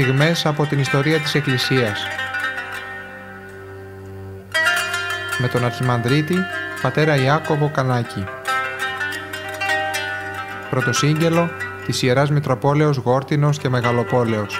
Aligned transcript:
στιγμές 0.00 0.46
από 0.46 0.66
την 0.66 0.78
ιστορία 0.78 1.18
της 1.18 1.34
Εκκλησίας. 1.34 2.02
Με 5.38 5.48
τον 5.48 5.64
Αρχιμανδρίτη, 5.64 6.36
πατέρα 6.82 7.16
Ιάκωβο 7.16 7.70
Κανάκη. 7.74 8.24
Πρωτοσύγγελο 10.70 11.50
της 11.86 12.02
Ιεράς 12.02 12.30
Μητροπόλεως 12.30 12.96
Γόρτινος 12.96 13.58
και 13.58 13.68
Μεγαλοπόλεως. 13.68 14.58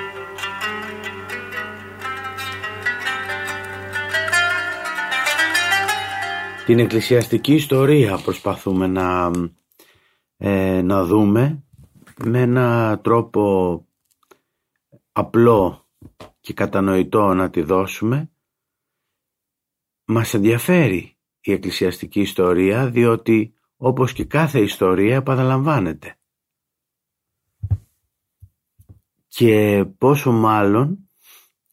Την 6.67 6.79
εκκλησιαστική 6.79 7.55
ιστορία 7.55 8.19
προσπαθούμε 8.25 8.87
να, 8.87 9.31
ε, 10.37 10.83
να 10.83 11.05
δούμε 11.05 11.63
με 12.25 12.41
ένα 12.41 12.99
τρόπο 13.03 13.86
απλό 15.19 15.89
και 16.41 16.53
κατανοητό 16.53 17.35
να 17.35 17.51
τη 17.51 17.63
δώσουμε. 17.63 18.31
Μας 20.05 20.35
ενδιαφέρει 20.35 21.17
η 21.41 21.53
εκκλησιαστική 21.53 22.21
ιστορία 22.21 22.91
διότι 22.91 23.55
όπως 23.77 24.13
και 24.13 24.25
κάθε 24.25 24.61
ιστορία 24.61 25.17
επαναλαμβάνεται. 25.17 26.19
Και 29.27 29.85
πόσο 29.99 30.33
μάλλον 30.33 31.09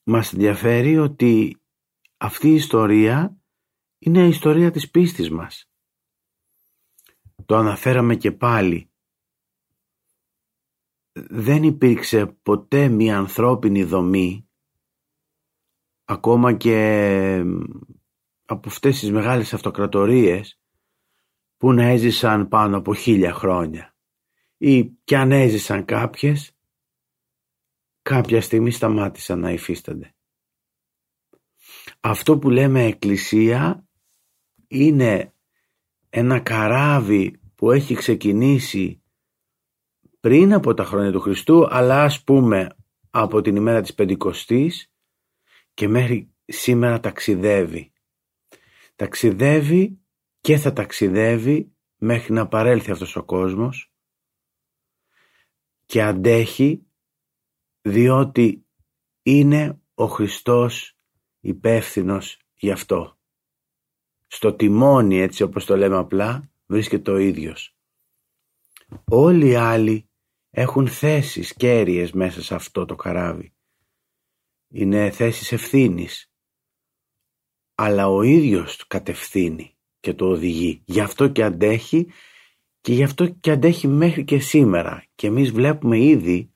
μας 0.04 0.34
ενδιαφέρει 0.34 0.98
ότι 0.98 1.62
αυτή 2.18 2.50
η 2.50 2.56
ιστορία 2.56 3.38
είναι 4.00 4.26
η 4.26 4.30
ιστορία 4.30 4.72
της 4.72 4.92
πίστης 4.92 5.30
μας. 5.30 5.70
Το 7.46 7.56
αναφέραμε 7.56 8.16
και 8.16 8.32
πάλι. 8.32 8.93
Δεν 11.16 11.64
υπήρξε 11.64 12.26
ποτέ 12.26 12.88
μια 12.88 13.18
ανθρώπινη 13.18 13.84
δομή 13.84 14.48
ακόμα 16.04 16.54
και 16.54 17.44
από 18.46 18.70
αυτές 18.70 19.00
τις 19.00 19.12
μεγάλες 19.12 19.54
αυτοκρατορίες 19.54 20.60
που 21.58 21.74
να 21.74 21.84
έζησαν 21.84 22.48
πάνω 22.48 22.78
από 22.78 22.94
χίλια 22.94 23.34
χρόνια 23.34 23.96
ή 24.58 24.86
κι 24.86 25.16
αν 25.16 25.32
έζησαν 25.32 25.86
κάποιες 25.86 26.58
κάποια 28.02 28.42
στιγμή 28.42 28.72
σταμάτησαν 28.72 29.40
να 29.40 29.52
υφίστανται. 29.52 30.16
Αυτό 32.00 32.38
που 32.38 32.50
λέμε 32.50 32.84
εκκλησία 32.84 33.88
είναι 34.68 35.34
ένα 36.10 36.40
καράβι 36.40 37.40
που 37.56 37.72
έχει 37.72 37.96
ξεκινήσει 37.96 39.03
πριν 40.24 40.54
από 40.54 40.74
τα 40.74 40.84
χρόνια 40.84 41.12
του 41.12 41.20
Χριστού 41.20 41.68
αλλά 41.70 42.04
ας 42.04 42.24
πούμε 42.24 42.76
από 43.10 43.42
την 43.42 43.56
ημέρα 43.56 43.82
της 43.82 43.94
Πεντηκοστής 43.94 44.92
και 45.74 45.88
μέχρι 45.88 46.34
σήμερα 46.46 47.00
ταξιδεύει. 47.00 47.92
Ταξιδεύει 48.96 50.00
και 50.42 50.58
θα 50.58 50.74
ταξιδεύει 50.74 51.72
μέχρι 51.98 52.34
να 52.34 52.48
παρέλθει 52.48 52.92
αυτός 52.92 53.16
ο 53.16 53.24
κόσμος 53.24 53.94
και 55.86 56.04
αντέχει 56.04 56.86
διότι 57.82 58.66
είναι 59.24 59.82
ο 59.94 60.06
Χριστός 60.06 60.98
υπεύθυνος 61.40 62.40
γι' 62.54 62.72
αυτό 62.72 63.18
στο 64.28 64.54
τιμόνι 64.54 65.20
έτσι 65.20 65.44
όπως 65.44 65.66
το 65.66 65.78
λέμε 65.78 65.98
απλά 65.98 66.52
βρίσκεται 66.66 67.12
ο 67.12 67.18
ίδιος. 67.18 67.78
Όλοι 69.06 69.48
οι 69.48 69.56
άλλοι 69.56 70.08
έχουν 70.56 70.88
θέσεις 70.88 71.54
κέρυες 71.54 72.12
μέσα 72.12 72.42
σε 72.42 72.56
αυτό 72.56 72.86
το 72.86 72.96
καράβι. 72.96 73.54
Είναι 74.68 75.10
θέσεις 75.10 75.52
ευθύνης. 75.52 76.32
Αλλά 77.76 78.08
ο 78.08 78.22
ίδιος 78.22 78.88
κατευθύνει 78.88 79.78
και 80.00 80.14
το 80.14 80.26
οδηγεί. 80.26 80.82
Γι' 80.86 81.00
αυτό 81.00 81.28
και 81.28 81.44
αντέχει 81.44 82.08
και 82.82 82.94
γι' 82.94 83.04
αυτό 83.04 83.28
και 83.28 83.52
αντέχει 83.52 83.88
μέχρι 83.88 84.24
και 84.24 84.40
σήμερα. 84.40 85.06
Και 85.16 85.28
εμείς 85.28 85.52
βλέπουμε 85.52 86.00
ήδη 86.00 86.52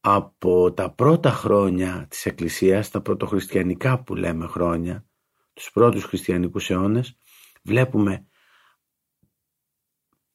από 0.00 0.72
τα 0.72 0.90
πρώτα 0.90 1.30
χρόνια 1.30 2.06
της 2.10 2.26
Εκκλησίας, 2.26 2.90
τα 2.90 3.00
πρωτοχριστιανικά 3.00 4.02
που 4.02 4.14
λέμε 4.14 4.46
χρόνια, 4.46 5.06
τους 5.52 5.70
πρώτους 5.70 6.04
χριστιανικούς 6.04 6.70
αιώνες 6.70 7.16
βλέπουμε 7.62 8.26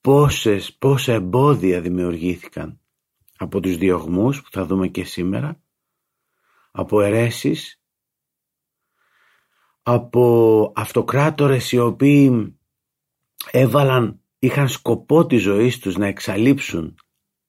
πόσες, 0.02 0.74
πόσα 0.74 1.14
εμπόδια 1.14 1.82
δημιουργήθηκαν 1.82 2.80
από 3.38 3.60
τους 3.60 3.78
διωγμούς 3.78 4.42
που 4.42 4.50
θα 4.52 4.66
δούμε 4.66 4.88
και 4.88 5.04
σήμερα 5.04 5.62
από 6.72 7.02
αιρέσεις 7.02 7.82
από 9.84 10.72
αυτοκράτορες 10.76 11.72
οι 11.72 11.78
οποίοι 11.78 12.56
έβαλαν 13.52 14.22
είχαν 14.40 14.68
σκοπό 14.70 15.26
τη 15.26 15.38
ζωή 15.38 15.74
τους 15.82 15.98
να 15.98 16.08
εξαλείψουν 16.08 16.96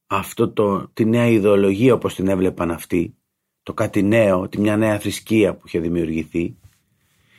αυτό 0.06 0.52
το, 0.52 0.88
τη 0.88 1.04
νέα 1.04 1.26
ιδεολογία 1.26 1.94
όπως 1.94 2.14
την 2.14 2.28
έβλεπαν 2.28 2.70
αυτοί 2.70 3.16
το 3.62 3.74
κάτι 3.74 4.02
νέο, 4.02 4.48
τη 4.48 4.60
μια 4.60 4.76
νέα 4.76 4.98
θρησκεία 4.98 5.54
που 5.54 5.62
είχε 5.66 5.80
δημιουργηθεί 5.80 6.56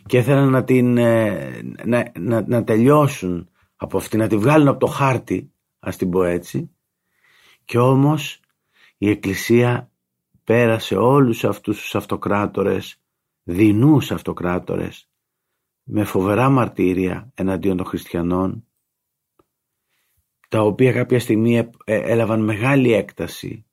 και 0.06 0.18
ήθελαν 0.18 0.50
να, 0.50 0.64
την, 0.64 0.98
ε, 0.98 1.62
να, 1.86 2.12
να, 2.20 2.44
να 2.48 2.64
τελειώσουν 2.64 3.50
από 3.84 3.98
αυτή, 3.98 4.18
να 4.18 4.28
τη 4.28 4.38
βγάλουν 4.38 4.68
από 4.68 4.80
το 4.80 4.86
χάρτη, 4.86 5.54
ας 5.80 5.98
την 5.98 6.10
πω 6.10 6.24
έτσι. 6.24 6.76
Και 7.66 7.78
όμως 7.78 8.40
η 8.98 9.10
Εκκλησία 9.10 9.92
πέρασε 10.44 10.96
όλους 10.96 11.44
αυτούς 11.44 11.80
τους 11.80 11.96
αυτοκράτορες, 11.96 13.02
δεινούς 13.44 14.12
αυτοκράτορες, 14.12 15.10
με 15.84 16.04
φοβερά 16.04 16.50
μαρτύρια 16.50 17.32
εναντίον 17.34 17.78
των 17.78 17.86
χριστιανών, 17.86 18.68
τα 20.50 20.62
οποία 20.62 20.94
κάποια 20.94 21.20
στιγμή 21.20 21.58
ε, 21.58 21.70
έλαβαν 21.86 22.44
μεγάλη 22.44 22.94
έκταση. 22.94 23.66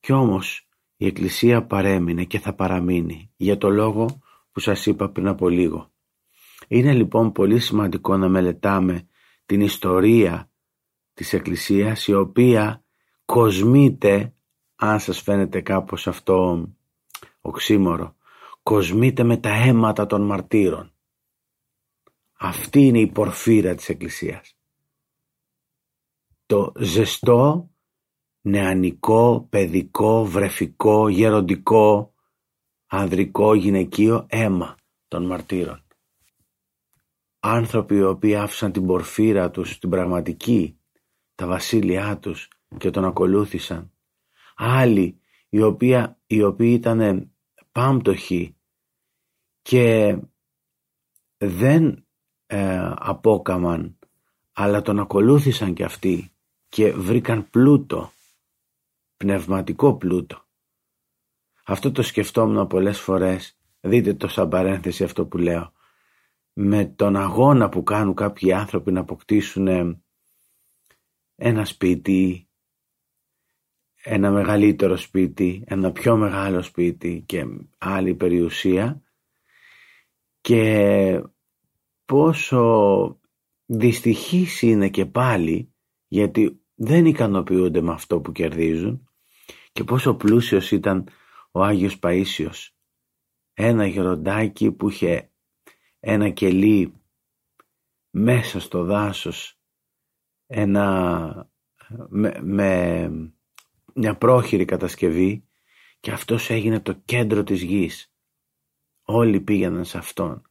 Κι 0.00 0.12
όμως 0.12 0.68
η 0.96 1.06
Εκκλησία 1.06 1.66
παρέμεινε 1.66 2.24
και 2.24 2.38
θα 2.38 2.54
παραμείνει 2.54 3.32
για 3.36 3.58
το 3.58 3.70
λόγο 3.70 4.20
που 4.52 4.60
σας 4.60 4.86
είπα 4.86 5.10
πριν 5.10 5.28
από 5.28 5.48
λίγο. 5.48 5.93
Είναι 6.68 6.92
λοιπόν 6.92 7.32
πολύ 7.32 7.58
σημαντικό 7.58 8.16
να 8.16 8.28
μελετάμε 8.28 9.08
την 9.46 9.60
ιστορία 9.60 10.50
της 11.14 11.32
Εκκλησίας 11.32 12.06
η 12.06 12.14
οποία 12.14 12.84
κοσμείται, 13.24 14.34
αν 14.76 15.00
σας 15.00 15.20
φαίνεται 15.20 15.60
κάπως 15.60 16.06
αυτό 16.06 16.68
οξύμορο, 17.40 18.16
κοσμείται 18.62 19.22
με 19.22 19.36
τα 19.36 19.50
αίματα 19.50 20.06
των 20.06 20.22
μαρτύρων. 20.22 20.92
Αυτή 22.32 22.80
είναι 22.80 23.00
η 23.00 23.06
πορφύρα 23.06 23.74
της 23.74 23.88
Εκκλησίας. 23.88 24.56
Το 26.46 26.72
ζεστό, 26.76 27.70
νεανικό, 28.40 29.46
παιδικό, 29.50 30.24
βρεφικό, 30.24 31.08
γεροντικό, 31.08 32.14
ανδρικό 32.86 33.54
γυναικείο 33.54 34.26
αίμα 34.28 34.76
των 35.08 35.26
μαρτύρων. 35.26 35.83
Άνθρωποι 37.46 37.94
οι 37.94 38.02
οποίοι 38.02 38.36
άφησαν 38.36 38.72
την 38.72 38.86
πορφύρα 38.86 39.50
τους, 39.50 39.78
την 39.78 39.90
πραγματική, 39.90 40.78
τα 41.34 41.46
βασίλειά 41.46 42.18
τους 42.18 42.48
και 42.78 42.90
τον 42.90 43.04
ακολούθησαν. 43.04 43.92
Άλλοι 44.56 45.20
οι 45.48 45.62
οποίοι, 45.62 46.06
οι 46.26 46.42
οποίοι 46.42 46.72
ήταν 46.76 47.30
πάμπτωχοι 47.72 48.56
και 49.62 50.16
δεν 51.36 52.06
ε, 52.46 52.92
απόκαμαν 52.96 53.98
αλλά 54.52 54.82
τον 54.82 54.98
ακολούθησαν 54.98 55.74
και 55.74 55.84
αυτοί 55.84 56.32
και 56.68 56.92
βρήκαν 56.92 57.50
πλούτο, 57.50 58.12
πνευματικό 59.16 59.96
πλούτο. 59.96 60.44
Αυτό 61.64 61.92
το 61.92 62.02
σκεφτόμουν 62.02 62.66
πολλές 62.66 63.00
φορές, 63.00 63.58
δείτε 63.80 64.14
το 64.14 64.28
σαν 64.28 64.48
παρένθεση 64.48 65.04
αυτό 65.04 65.26
που 65.26 65.38
λέω, 65.38 65.72
με 66.54 66.84
τον 66.84 67.16
αγώνα 67.16 67.68
που 67.68 67.82
κάνουν 67.82 68.14
κάποιοι 68.14 68.52
άνθρωποι 68.52 68.92
να 68.92 69.00
αποκτήσουν 69.00 69.68
ένα 71.34 71.64
σπίτι, 71.64 72.48
ένα 74.02 74.30
μεγαλύτερο 74.30 74.96
σπίτι, 74.96 75.64
ένα 75.66 75.92
πιο 75.92 76.16
μεγάλο 76.16 76.62
σπίτι 76.62 77.22
και 77.26 77.44
άλλη 77.78 78.14
περιουσία. 78.14 79.02
Και 80.40 81.22
πόσο 82.04 83.20
δυστυχής 83.66 84.62
είναι 84.62 84.88
και 84.88 85.06
πάλι 85.06 85.72
γιατί 86.08 86.60
δεν 86.74 87.06
ικανοποιούνται 87.06 87.80
με 87.80 87.92
αυτό 87.92 88.20
που 88.20 88.32
κερδίζουν 88.32 89.08
και 89.72 89.84
πόσο 89.84 90.14
πλούσιος 90.14 90.70
ήταν 90.70 91.08
ο 91.50 91.62
Άγιος 91.62 91.98
Παΐσιος 92.02 92.68
ένα 93.54 93.86
γεροντάκι 93.86 94.72
που 94.72 94.88
είχε 94.88 95.30
ένα 96.06 96.28
κελί 96.28 96.94
μέσα 98.10 98.60
στο 98.60 98.84
δάσος 98.84 99.58
ένα 100.46 101.50
με, 102.08 102.40
με 102.42 103.10
μια 103.94 104.16
πρόχειρη 104.16 104.64
κατασκευή 104.64 105.44
και 106.00 106.10
αυτός 106.10 106.50
έγινε 106.50 106.80
το 106.80 106.92
κέντρο 106.92 107.44
της 107.44 107.62
γης. 107.62 108.12
Όλοι 109.02 109.40
πήγαιναν 109.40 109.84
σε 109.84 109.98
αυτόν. 109.98 110.42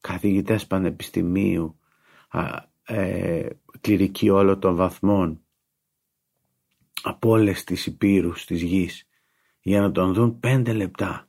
Καθηγητές 0.00 0.66
πανεπιστημίου, 0.66 1.78
α, 2.28 2.70
ε, 2.82 3.48
κληρικοί 3.80 4.28
όλων 4.28 4.60
των 4.60 4.76
βαθμών, 4.76 5.44
από 7.02 7.28
όλες 7.28 7.64
τις 7.64 7.86
υπήρους 7.86 8.44
της 8.44 8.62
γης, 8.62 9.08
για 9.60 9.80
να 9.80 9.92
τον 9.92 10.12
δουν 10.14 10.38
πέντε 10.38 10.72
λεπτά. 10.72 11.28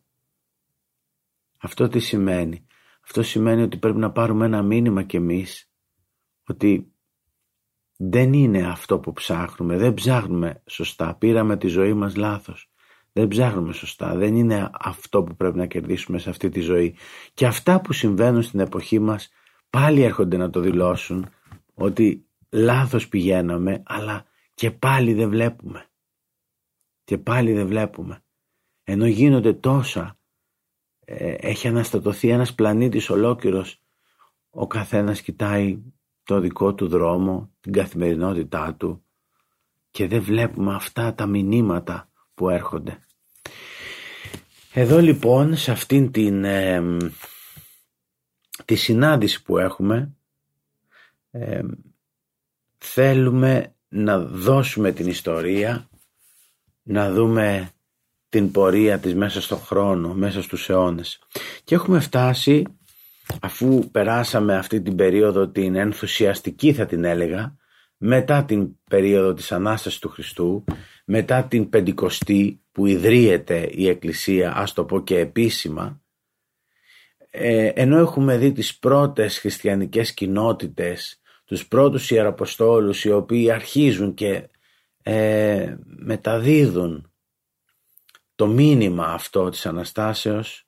Αυτό 1.57 1.87
τι 1.87 1.99
σημαίνει; 1.99 2.65
Αυτό 3.03 3.23
σημαίνει 3.23 3.61
ότι 3.61 3.77
πρέπει 3.77 3.99
να 3.99 4.11
πάρουμε 4.11 4.45
ένα 4.45 4.61
μήνυμα 4.61 5.03
κι 5.03 5.15
εμείς, 5.15 5.71
ότι 6.47 6.93
δεν 7.97 8.33
είναι 8.33 8.67
αυτό 8.67 8.99
που 8.99 9.13
ψάχνουμε, 9.13 9.77
δεν 9.77 9.93
ψάχνουμε 9.93 10.63
σωστά, 10.65 11.15
πήραμε 11.15 11.57
τη 11.57 11.67
ζωή 11.67 11.93
μας 11.93 12.15
λάθος. 12.15 12.67
Δεν 13.13 13.27
ψάχνουμε 13.27 13.73
σωστά, 13.73 14.15
δεν 14.15 14.35
είναι 14.35 14.69
αυτό 14.73 15.23
που 15.23 15.35
πρέπει 15.35 15.57
να 15.57 15.65
κερδίσουμε 15.65 16.17
σε 16.17 16.29
αυτή 16.29 16.49
τη 16.49 16.59
ζωή. 16.59 16.95
Και 17.33 17.45
αυτά 17.45 17.81
που 17.81 17.93
συμβαίνουν 17.93 18.41
στην 18.41 18.59
εποχή 18.59 18.99
μας 18.99 19.29
πάλι 19.69 20.01
έρχονται 20.01 20.37
να 20.37 20.49
το 20.49 20.59
δηλώσουν 20.59 21.29
ότι 21.73 22.25
λάθος 22.49 23.07
πηγαίναμε 23.07 23.83
αλλά 23.85 24.25
και 24.53 24.71
πάλι 24.71 25.13
δεν 25.13 25.29
βλέπουμε. 25.29 25.85
Και 27.03 27.17
πάλι 27.17 27.53
δεν 27.53 27.67
βλέπουμε. 27.67 28.23
Ενώ 28.83 29.07
γίνονται 29.07 29.53
τόσα, 29.53 30.01
ε, 30.01 30.22
έχει 31.05 31.67
αναστατωθεί 31.67 32.29
ένας 32.29 32.53
πλανήτης 32.53 33.09
ολόκληρος, 33.09 33.81
ο 34.49 34.67
καθένας 34.67 35.21
κοιτάει 35.21 35.81
το 36.23 36.39
δικό 36.39 36.73
του 36.73 36.87
δρόμο, 36.87 37.51
την 37.59 37.71
καθημερινότητά 37.71 38.75
του 38.77 39.03
και 39.91 40.07
δεν 40.07 40.21
βλέπουμε 40.21 40.75
αυτά 40.75 41.13
τα 41.13 41.25
μηνύματα 41.25 42.09
που 42.33 42.49
έρχονται. 42.49 42.99
Εδώ 44.73 44.99
λοιπόν 44.99 45.55
σε 45.57 45.71
αυτήν 45.71 46.11
την 46.11 46.45
τη 48.65 48.75
συνάντηση 48.75 49.43
που 49.43 49.57
έχουμε 49.57 50.15
θέλουμε 52.77 53.75
να 53.89 54.19
δώσουμε 54.19 54.91
την 54.91 55.07
ιστορία, 55.07 55.89
να 56.83 57.11
δούμε 57.11 57.71
την 58.33 58.51
πορεία 58.51 58.99
της 58.99 59.15
μέσα 59.15 59.41
στον 59.41 59.57
χρόνο, 59.57 60.13
μέσα 60.13 60.41
στους 60.41 60.69
αιώνες. 60.69 61.19
Και 61.63 61.75
έχουμε 61.75 61.99
φτάσει, 61.99 62.63
αφού 63.41 63.89
περάσαμε 63.91 64.55
αυτή 64.55 64.81
την 64.81 64.95
περίοδο 64.95 65.47
την 65.47 65.75
ενθουσιαστική 65.75 66.73
θα 66.73 66.85
την 66.85 67.03
έλεγα, 67.03 67.55
μετά 67.97 68.43
την 68.45 68.69
περίοδο 68.89 69.33
της 69.33 69.51
Ανάστασης 69.51 69.99
του 69.99 70.09
Χριστού, 70.09 70.63
μετά 71.05 71.43
την 71.43 71.69
Πεντηκοστή 71.69 72.61
που 72.71 72.85
ιδρύεται 72.85 73.69
η 73.71 73.87
Εκκλησία, 73.87 74.55
ας 74.55 74.73
το 74.73 74.83
πω 74.85 75.03
και 75.03 75.17
επίσημα, 75.17 76.01
ε, 77.29 77.67
ενώ 77.67 77.97
έχουμε 77.97 78.37
δει 78.37 78.51
τις 78.51 78.77
πρώτες 78.77 79.39
χριστιανικές 79.39 80.13
κοινότητες, 80.13 81.21
τους 81.45 81.67
πρώτους 81.67 82.11
ιεραποστόλους 82.11 83.05
οι 83.05 83.11
οποίοι 83.11 83.51
αρχίζουν 83.51 84.13
και 84.13 84.49
ε, 85.03 85.75
μεταδίδουν 85.83 87.12
το 88.43 88.49
μήνυμα 88.49 89.05
αυτό 89.05 89.49
της 89.49 89.65
Αναστάσεως, 89.65 90.67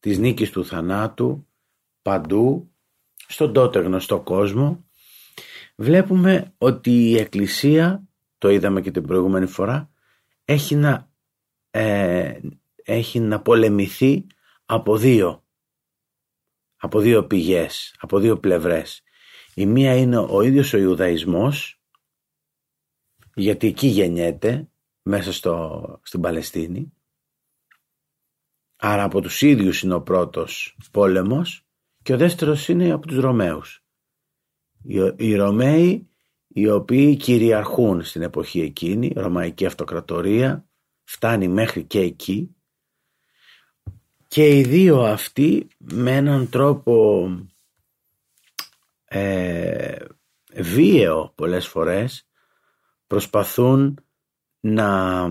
της 0.00 0.18
νίκης 0.18 0.50
του 0.50 0.64
θανάτου, 0.64 1.46
παντού, 2.02 2.74
στον 3.16 3.52
τότε 3.52 3.80
γνωστό 3.80 4.20
κόσμο, 4.20 4.84
βλέπουμε 5.76 6.54
ότι 6.58 6.90
η 6.90 7.16
Εκκλησία, 7.16 8.08
το 8.38 8.48
είδαμε 8.48 8.80
και 8.80 8.90
την 8.90 9.06
προηγούμενη 9.06 9.46
φορά, 9.46 9.90
έχει 10.44 10.74
να, 10.74 11.10
ε, 11.70 12.38
έχει 12.84 13.20
να 13.20 13.40
πολεμηθεί 13.40 14.26
από 14.64 14.96
δύο, 14.96 15.44
από 16.76 17.00
δύο 17.00 17.26
πηγές, 17.26 17.94
από 17.98 18.18
δύο 18.18 18.38
πλευρές. 18.38 19.02
Η 19.54 19.66
μία 19.66 19.96
είναι 19.96 20.18
ο 20.18 20.40
ίδιος 20.42 20.72
ο 20.72 20.78
Ιουδαϊσμός, 20.78 21.80
γιατί 23.34 23.66
εκεί 23.66 23.86
γεννιέται, 23.86 24.70
μέσα 25.02 25.32
στο, 25.32 26.00
στην 26.02 26.20
Παλαιστίνη. 26.20 26.92
Άρα 28.76 29.02
από 29.02 29.20
τους 29.20 29.42
ίδιους 29.42 29.82
είναι 29.82 29.94
ο 29.94 30.02
πρώτος 30.02 30.76
πόλεμος 30.90 31.66
και 32.02 32.12
ο 32.12 32.16
δεύτερος 32.16 32.68
είναι 32.68 32.90
από 32.90 33.06
τους 33.06 33.18
Ρωμαίους. 33.18 33.84
Οι 35.16 35.34
Ρωμαίοι 35.34 36.10
οι 36.52 36.68
οποίοι 36.68 37.16
κυριαρχούν 37.16 38.02
στην 38.02 38.22
εποχή 38.22 38.60
εκείνη, 38.60 39.12
Ρωμαϊκή 39.16 39.66
Αυτοκρατορία, 39.66 40.68
φτάνει 41.04 41.48
μέχρι 41.48 41.84
και 41.84 42.00
εκεί 42.00 42.54
και 44.26 44.58
οι 44.58 44.62
δύο 44.62 45.02
αυτοί 45.02 45.68
με 45.78 46.16
έναν 46.16 46.48
τρόπο 46.48 47.28
ε, 49.04 50.04
βίαιο 50.52 51.32
πολλές 51.34 51.66
φορές 51.66 52.28
προσπαθούν 53.06 54.04
να, 54.60 55.28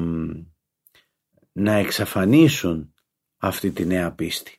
να 1.51 1.73
εξαφανίσουν 1.73 2.93
αυτή 3.37 3.71
τη 3.71 3.85
νέα 3.85 4.13
πίστη. 4.13 4.57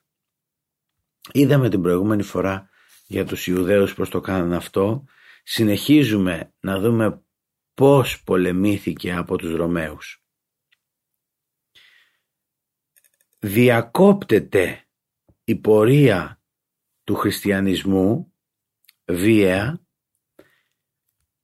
Είδαμε 1.33 1.69
την 1.69 1.83
προηγούμενη 1.83 2.23
φορά 2.23 2.71
για 3.07 3.25
τους 3.25 3.47
Ιουδαίους 3.47 3.95
πως 3.95 4.09
το 4.09 4.21
κάνανε 4.21 4.57
αυτό. 4.57 5.05
Συνεχίζουμε 5.43 6.55
να 6.61 6.79
δούμε 6.81 7.23
πώς 7.75 8.23
πολεμήθηκε 8.23 9.13
από 9.13 9.37
τους 9.37 9.55
Ρωμαίους. 9.55 10.25
Διακόπτεται 13.39 14.89
η 15.45 15.57
πορεία 15.57 16.43
του 17.05 17.15
χριστιανισμού 17.15 18.35
βία 19.05 19.85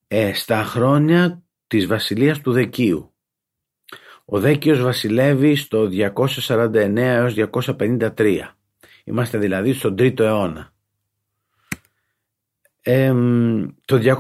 ε, 0.07 0.35
στα 0.35 0.65
χρόνια 0.65 1.45
της 1.67 1.87
βασιλείας 1.87 2.41
του 2.41 2.53
Δεκίου. 2.53 3.16
Ο 4.29 4.41
Δέκιος 4.41 4.81
βασιλεύει 4.83 5.55
στο 5.55 5.89
249 5.93 6.97
έως 6.97 7.35
253. 7.53 8.41
Είμαστε 9.05 9.39
δηλαδή 9.39 9.73
στον 9.73 9.95
3ο 9.99 10.21
αιώνα. 10.21 10.73
το 13.85 14.17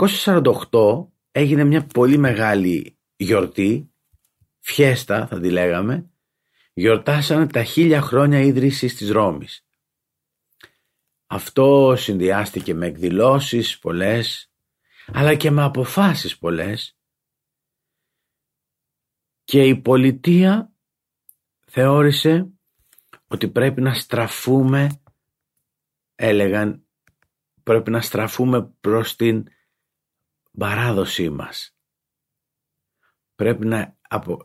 248 0.71 1.07
έγινε 1.33 1.65
μια 1.65 1.87
πολύ 1.87 2.19
μεγάλη 2.19 2.97
γιορτή, 3.17 3.91
φιέστα 4.61 5.27
θα 5.27 5.41
τη 5.41 5.51
λέγαμε, 5.51 6.11
γιορτάσανε 6.73 7.47
τα 7.47 7.65
χίλια 7.65 8.01
χρόνια 8.01 8.41
ίδρυσης 8.41 8.95
της 8.95 9.11
Ρώμης. 9.11 9.65
Αυτό 11.27 11.95
συνδυάστηκε 11.97 12.75
με 12.75 12.87
εκδηλώσεις 12.87 13.79
πολλές, 13.79 14.51
αλλά 15.13 15.35
και 15.35 15.51
με 15.51 15.63
αποφάσεις 15.63 16.39
πολλές 16.39 16.96
και 19.47 19.67
η 19.67 19.77
πολιτεία 19.77 20.73
θεώρησε 21.67 22.49
ότι 23.27 23.49
πρέπει 23.49 23.81
να 23.81 23.95
στραφούμε, 23.95 25.01
έλεγαν, 26.15 26.87
πρέπει 27.63 27.91
να 27.91 28.01
στραφούμε 28.01 28.67
προς 28.81 29.17
την 29.17 29.47
παράδοσή 30.59 31.31
μας. 31.31 31.77
Πρέπει 33.35 33.67
να, 33.67 33.97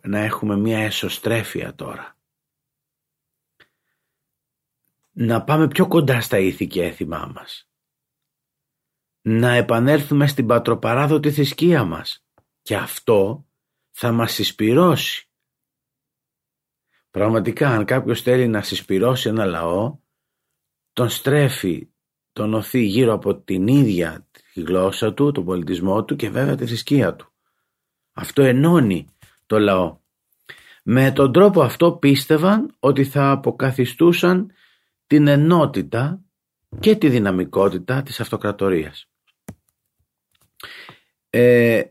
να 0.01 0.19
έχουμε 0.19 0.57
μια 0.57 0.79
εσωστρέφεια 0.79 1.75
τώρα. 1.75 2.17
Να 5.11 5.43
πάμε 5.43 5.67
πιο 5.67 5.87
κοντά 5.87 6.21
στα 6.21 6.39
ήθη 6.39 6.67
και 6.67 6.83
έθιμά 6.83 7.31
μας. 7.35 7.69
Να 9.21 9.53
επανέλθουμε 9.53 10.27
στην 10.27 10.45
πατροπαράδοτη 10.45 11.31
θρησκεία 11.31 11.83
μας. 11.83 12.25
Και 12.61 12.75
αυτό 12.75 13.45
θα 13.91 14.11
μας 14.11 14.33
συσπυρώσει. 14.33 15.29
Πραγματικά 17.11 17.69
αν 17.69 17.85
κάποιος 17.85 18.21
θέλει 18.21 18.47
να 18.47 18.61
συσπυρώσει 18.61 19.29
ένα 19.29 19.45
λαό 19.45 19.99
τον 20.93 21.09
στρέφει, 21.09 21.89
τον 22.33 22.53
οθεί 22.53 22.79
γύρω 22.79 23.13
από 23.13 23.35
την 23.35 23.67
ίδια 23.67 24.27
τη 24.53 24.61
γλώσσα 24.61 25.13
του, 25.13 25.31
τον 25.31 25.45
πολιτισμό 25.45 26.03
του 26.05 26.15
και 26.15 26.29
βέβαια 26.29 26.55
τη 26.55 26.65
θρησκεία 26.65 27.15
του. 27.15 27.31
Αυτό 28.13 28.41
ενώνει 28.41 29.07
το 29.45 29.59
λαό. 29.59 29.99
Με 30.83 31.11
τον 31.11 31.31
τρόπο 31.31 31.61
αυτό 31.61 31.91
πίστευαν 31.91 32.75
ότι 32.79 33.03
θα 33.03 33.31
αποκαθιστούσαν 33.31 34.51
την 35.07 35.27
ενότητα 35.27 36.21
και 36.79 36.95
τη 36.95 37.09
δυναμικότητα 37.09 38.03
της 38.03 38.19
αυτοκρατορίας. 38.19 39.09
Ε, 41.29 41.83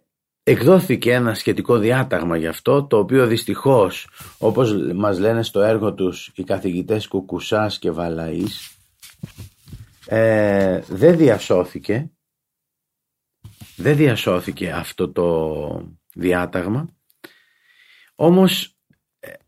εκδόθηκε 0.42 1.12
ένα 1.12 1.35
σχετικό 1.35 1.78
διάταγμα 1.78 2.37
γι' 2.37 2.47
αυτό 2.47 2.85
το 2.87 2.99
οποίο 2.99 3.26
δυστυχώς 3.26 4.09
όπως 4.38 4.92
μας 4.94 5.18
λένε 5.18 5.42
στο 5.42 5.61
έργο 5.61 5.94
τους 5.94 6.32
οι 6.35 6.44
καθηγητές 6.44 7.09
Κουκουσάς 7.09 7.78
και 7.78 7.90
Βαλαής 7.90 8.76
ε, 10.06 10.80
δεν 10.88 11.16
διασώθηκε 11.16 12.11
δεν 13.76 13.97
διασώθηκε 13.97 14.70
αυτό 14.70 15.12
το 15.12 15.90
διάταγμα 16.14 16.88
Όμως 18.14 18.75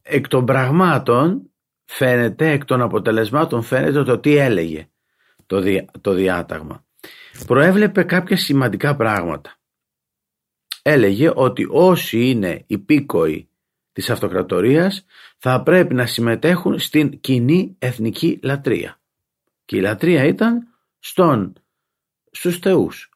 εκ 0.02 0.28
των 0.28 0.44
πραγμάτων 0.44 1.50
φαίνεται, 1.84 2.50
εκ 2.50 2.64
των 2.64 2.82
αποτελεσμάτων 2.82 3.62
φαίνεται 3.62 4.02
το 4.02 4.18
τι 4.18 4.37
έλεγε 4.37 4.87
το, 5.46 5.62
το 6.00 6.12
διάταγμα. 6.12 6.84
Προέβλεπε 7.46 8.02
κάποια 8.02 8.37
σημαντικά 8.37 8.96
πράγματα. 8.96 9.56
Έλεγε 10.82 11.32
ότι 11.34 11.66
όσοι 11.70 12.30
είναι 12.30 12.64
υπήκοοι 12.66 13.48
της 13.92 14.10
αυτοκρατορίας 14.10 15.04
θα 15.38 15.62
πρέπει 15.62 15.94
να 15.94 16.06
συμμετέχουν 16.06 16.78
στην 16.78 17.20
κοινή 17.20 17.76
εθνική 17.78 18.38
λατρεία. 18.42 19.00
Και 19.64 19.76
η 19.76 19.80
λατρεία 19.80 20.24
ήταν 20.24 20.68
στον, 20.98 21.52
στους 22.30 22.58
θεούς, 22.58 23.10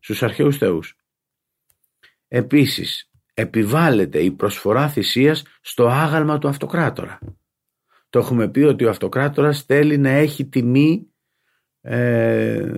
στους 0.00 0.22
αρχαίους 0.22 0.56
θεούς. 0.56 0.96
Επίσης, 2.28 3.10
επιβάλλεται 3.34 4.22
η 4.22 4.30
προσφορά 4.30 4.88
θυσίας 4.88 5.42
στο 5.60 5.86
άγαλμα 5.86 6.38
του 6.38 6.48
αυτοκράτορα. 6.48 7.18
Το 8.10 8.18
έχουμε 8.18 8.48
πει 8.48 8.60
ότι 8.60 8.84
ο 8.84 8.90
αυτοκράτορας 8.90 9.62
θέλει 9.62 9.98
να 9.98 10.10
έχει 10.10 10.46
τιμή, 10.46 11.12
ε, 11.80 12.72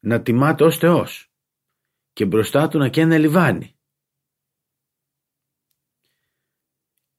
να 0.00 0.22
τιμάται 0.22 0.64
ως 0.64 0.78
Θεός 0.78 1.33
και 2.14 2.24
μπροστά 2.24 2.68
του 2.68 2.78
να 2.78 2.88
καίνε 2.88 3.18
λιβάνι. 3.18 3.76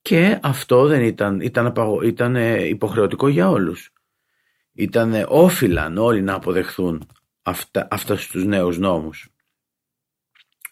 Και 0.01 0.39
αυτό 0.41 0.87
δεν 0.87 1.01
ήταν, 1.01 1.39
ήταν, 1.39 1.73
ήταν 2.03 2.35
υποχρεωτικό 2.69 3.27
για 3.27 3.49
όλους. 3.49 3.93
Ήταν 4.71 5.25
όφυλαν 5.27 5.97
όλοι 5.97 6.21
να 6.21 6.33
αποδεχθούν 6.33 7.07
αυτά, 7.41 7.87
αυτά 7.91 8.17
στους 8.17 8.45
νέους 8.45 8.77
νόμους. 8.77 9.29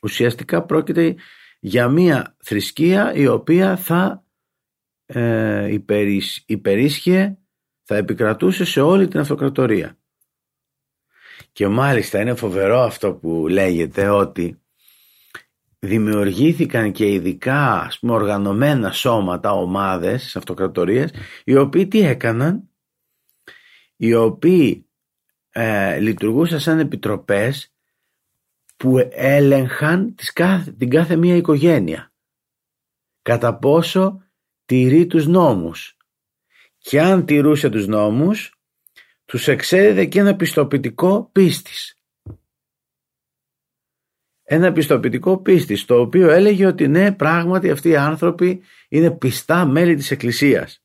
Ουσιαστικά 0.01 0.65
πρόκειται 0.65 1.15
για 1.59 1.89
μία 1.89 2.35
θρησκεία 2.43 3.13
η 3.13 3.27
οποία 3.27 3.77
θα 3.77 4.25
ε, 5.05 5.79
υπερίσχυε, 6.45 7.37
θα 7.83 7.95
επικρατούσε 7.95 8.65
σε 8.65 8.81
όλη 8.81 9.07
την 9.07 9.19
αυτοκρατορία. 9.19 9.97
Και 11.53 11.67
μάλιστα 11.67 12.21
είναι 12.21 12.35
φοβερό 12.35 12.79
αυτό 12.79 13.13
που 13.13 13.47
λέγεται 13.47 14.09
ότι 14.09 14.61
δημιουργήθηκαν 15.79 16.91
και 16.91 17.11
ειδικά 17.11 17.79
ας 17.81 17.99
πούμε, 17.99 18.13
οργανωμένα 18.13 18.91
σώματα, 18.91 19.51
ομάδες 19.51 20.35
αυτοκρατορίες 20.35 21.13
οι 21.43 21.55
οποίοι 21.55 21.87
τι 21.87 21.99
έκαναν; 21.99 22.69
Οι 23.95 24.13
οποίοι 24.13 24.87
ε, 25.49 25.99
λειτουργούσαν 25.99 26.59
σαν 26.59 26.79
επιτροπές 26.79 27.73
που 28.77 29.09
έλεγχαν 29.11 30.15
τις 30.15 30.33
κάθε, 30.33 30.71
την 30.71 30.89
κάθε 30.89 31.15
μία 31.15 31.35
οικογένεια. 31.35 32.13
Κατά 33.21 33.57
πόσο 33.57 34.23
τηρεί 34.65 35.07
τους 35.07 35.27
νόμους. 35.27 35.97
Και 36.77 37.01
αν 37.01 37.25
τηρούσε 37.25 37.69
τους 37.69 37.87
νόμους 37.87 38.52
τους 39.33 39.47
εξέδιδε 39.47 40.05
και 40.05 40.19
ένα 40.19 40.35
πιστοποιητικό 40.35 41.29
πίστης. 41.31 41.99
Ένα 44.43 44.71
πιστοποιητικό 44.71 45.41
πίστης 45.41 45.85
το 45.85 45.99
οποίο 45.99 46.29
έλεγε 46.29 46.65
ότι 46.65 46.87
ναι 46.87 47.11
πράγματι 47.11 47.69
αυτοί 47.69 47.89
οι 47.89 47.95
άνθρωποι 47.95 48.63
είναι 48.89 49.11
πιστά 49.11 49.65
μέλη 49.65 49.95
της 49.95 50.11
Εκκλησίας. 50.11 50.83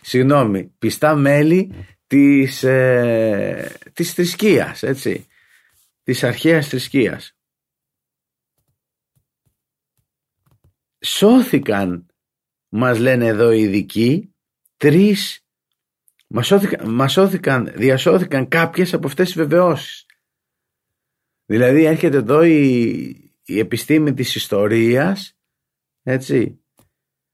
Συγγνώμη 0.00 0.74
πιστά 0.78 1.14
μέλη 1.14 1.72
της, 2.06 2.62
ε, 2.62 3.78
της 3.92 4.12
θρησκείας 4.12 4.82
έτσι 4.82 5.26
της 6.02 6.24
αρχαίας 6.24 6.68
θρησκείας. 6.68 7.36
Σώθηκαν 11.04 12.06
μας 12.68 12.98
λένε 12.98 13.26
εδώ 13.26 13.52
οι 13.52 13.60
ειδικοί 13.60 14.34
τρεις 14.76 15.45
μας 16.26 16.46
σώθηκαν, 16.46 16.90
μας 16.90 17.12
σώθηκαν, 17.12 17.72
διασώθηκαν 17.76 18.48
κάποιες 18.48 18.94
από 18.94 19.06
αυτές 19.06 19.26
τις 19.26 19.36
βεβαιώσεις 19.36 20.06
δηλαδή 21.44 21.84
έρχεται 21.84 22.16
εδώ 22.16 22.42
η, 22.42 22.80
η 23.44 23.58
επιστήμη 23.58 24.14
της 24.14 24.34
ιστορίας 24.34 25.38
έτσι 26.02 26.60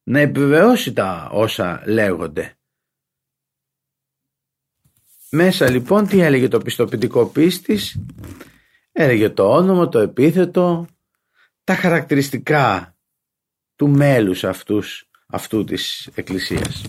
να 0.02 0.20
επιβεβαιώσει 0.20 0.92
τα 0.92 1.28
όσα 1.32 1.82
λέγονται 1.86 2.56
μέσα 5.34 5.70
λοιπόν 5.70 6.06
τι 6.06 6.20
έλεγε 6.20 6.48
το 6.48 6.58
πιστοποιητικό 6.58 7.26
πίστης; 7.26 7.98
Έλεγε 8.92 9.30
το 9.30 9.52
όνομα, 9.52 9.88
το 9.88 9.98
επίθετο 9.98 10.86
τα 11.64 11.74
χαρακτηριστικά 11.74 12.96
του 13.76 13.88
μέλους 13.88 14.44
αυτούς 14.44 15.10
αυτού 15.26 15.64
της 15.64 16.10
εκκλησίας. 16.14 16.84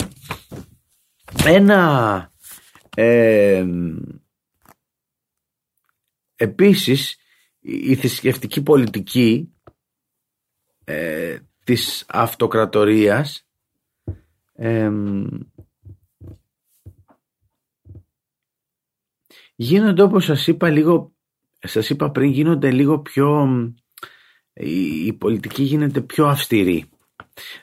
Ένα 1.46 2.32
ε, 2.96 3.66
επίσης 6.36 7.18
η 7.60 7.96
θρησκευτική 7.96 8.64
πολιτική 8.64 9.54
ε, 10.84 11.38
της 11.64 12.06
αυτοκρατορίας 12.08 13.48
ε, 14.54 14.92
γίνονται 19.56 20.02
όπως 20.02 20.26
σας 20.26 20.48
είπα 20.48 20.70
λίγο 20.70 21.14
σας 21.60 21.90
είπα 21.90 22.12
πριν 22.12 22.32
γίνονται 22.32 22.72
λίγο 22.72 23.00
πιο 23.00 23.48
η 24.54 25.14
πολιτική 25.14 25.64
γίνεται 25.64 26.02
πιο 26.02 26.28
αυστηρή 26.28 26.90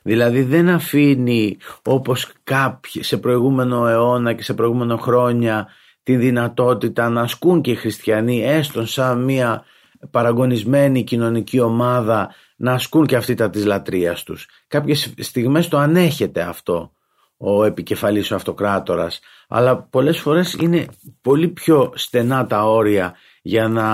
Δηλαδή 0.02 0.42
δεν 0.42 0.68
αφήνει 0.68 1.56
όπως 1.84 2.32
κάποιοι 2.44 3.02
σε 3.02 3.16
προηγούμενο 3.16 3.86
αιώνα 3.86 4.32
και 4.32 4.42
σε 4.42 4.54
προηγούμενο 4.54 4.96
χρόνια 4.96 5.68
την 6.02 6.20
δυνατότητα 6.20 7.08
να 7.08 7.20
ασκούν 7.20 7.60
και 7.60 7.70
οι 7.70 7.74
χριστιανοί 7.74 8.44
έστω 8.44 8.86
σαν 8.86 9.24
μια 9.24 9.64
παραγωνισμένη 10.10 11.04
κοινωνική 11.04 11.60
ομάδα 11.60 12.34
να 12.56 12.72
ασκούν 12.72 13.06
και 13.06 13.16
αυτή 13.16 13.34
τα 13.34 13.50
της 13.50 13.64
λατρείας 13.64 14.22
τους. 14.22 14.48
Κάποιες 14.68 15.14
στιγμές 15.18 15.68
το 15.68 15.78
ανέχεται 15.78 16.42
αυτό 16.42 16.92
ο 17.36 17.64
επικεφαλής 17.64 18.30
ο 18.30 18.34
αυτοκράτορας 18.34 19.20
αλλά 19.48 19.82
πολλές 19.82 20.18
φορές 20.18 20.52
είναι 20.52 20.86
πολύ 21.20 21.48
πιο 21.48 21.92
στενά 21.94 22.46
τα 22.46 22.64
όρια 22.64 23.14
για 23.42 23.68
να 23.68 23.88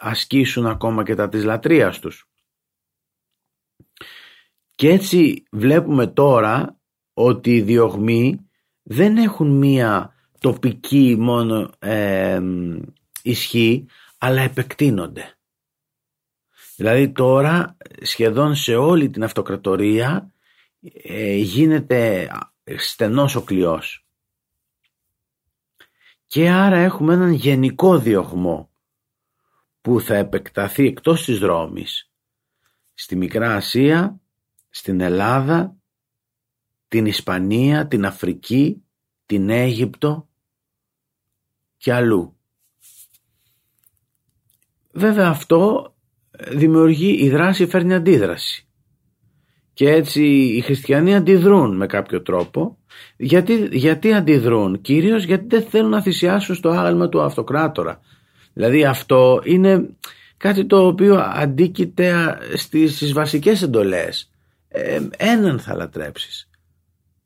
ασκήσουν 0.00 0.66
ακόμα 0.66 1.02
και 1.04 1.14
τα 1.14 1.28
της 1.28 1.44
λατρείας 1.44 1.98
τους. 1.98 2.28
Και 4.76 4.88
έτσι 4.88 5.44
βλέπουμε 5.50 6.06
τώρα 6.06 6.80
ότι 7.12 7.54
οι 7.54 7.62
διωγμοί 7.62 8.48
δεν 8.82 9.16
έχουν 9.16 9.50
μία 9.50 10.14
τοπική 10.40 11.16
μόνο 11.18 11.70
ισχύ 13.22 13.86
αλλά 14.18 14.40
επεκτείνονται. 14.40 15.38
Δηλαδή 16.76 17.12
τώρα 17.12 17.76
σχεδόν 18.02 18.54
σε 18.54 18.74
όλη 18.74 19.10
την 19.10 19.24
αυτοκρατορία 19.24 20.32
ε, 21.02 21.34
γίνεται 21.34 22.30
στενός 22.76 23.34
ο 23.34 23.42
κλειός. 23.42 24.06
Και 26.26 26.50
άρα 26.50 26.76
έχουμε 26.76 27.14
έναν 27.14 27.32
γενικό 27.32 27.98
διωγμό 27.98 28.70
που 29.80 30.00
θα 30.00 30.14
επεκταθεί 30.14 30.86
εκτός 30.86 31.24
της 31.24 31.38
Ρώμης 31.40 32.10
στη 32.94 33.16
Μικρά 33.16 33.54
Ασία 33.54 34.20
στην 34.76 35.00
Ελλάδα, 35.00 35.76
την 36.88 37.06
Ισπανία, 37.06 37.86
την 37.86 38.04
Αφρική, 38.04 38.82
την 39.26 39.50
Αίγυπτο 39.50 40.28
και 41.76 41.92
αλλού. 41.92 42.36
Βέβαια 44.92 45.28
αυτό 45.28 45.92
δημιουργεί, 46.50 47.24
η 47.24 47.30
δράση 47.30 47.66
φέρνει 47.66 47.94
αντίδραση. 47.94 48.66
Και 49.72 49.90
έτσι 49.90 50.24
οι 50.26 50.60
χριστιανοί 50.60 51.14
αντιδρούν 51.14 51.76
με 51.76 51.86
κάποιο 51.86 52.22
τρόπο. 52.22 52.78
Γιατί, 53.16 53.68
γιατί 53.72 54.12
αντιδρούν, 54.12 54.80
κυρίως 54.80 55.24
γιατί 55.24 55.46
δεν 55.46 55.62
θέλουν 55.62 55.90
να 55.90 56.02
θυσιάσουν 56.02 56.54
στο 56.54 56.68
άγαλμα 56.68 57.08
του 57.08 57.20
αυτοκράτορα. 57.20 58.00
Δηλαδή 58.52 58.84
αυτό 58.84 59.40
είναι 59.44 59.88
κάτι 60.36 60.66
το 60.66 60.86
οποίο 60.86 61.16
αντίκειται 61.18 62.38
στις, 62.54 62.94
στις 62.94 63.12
βασικές 63.12 63.62
εντολές 63.62 64.30
ε, 64.76 65.08
έναν 65.16 65.60
θα 65.60 65.74
λατρέψεις. 65.74 66.50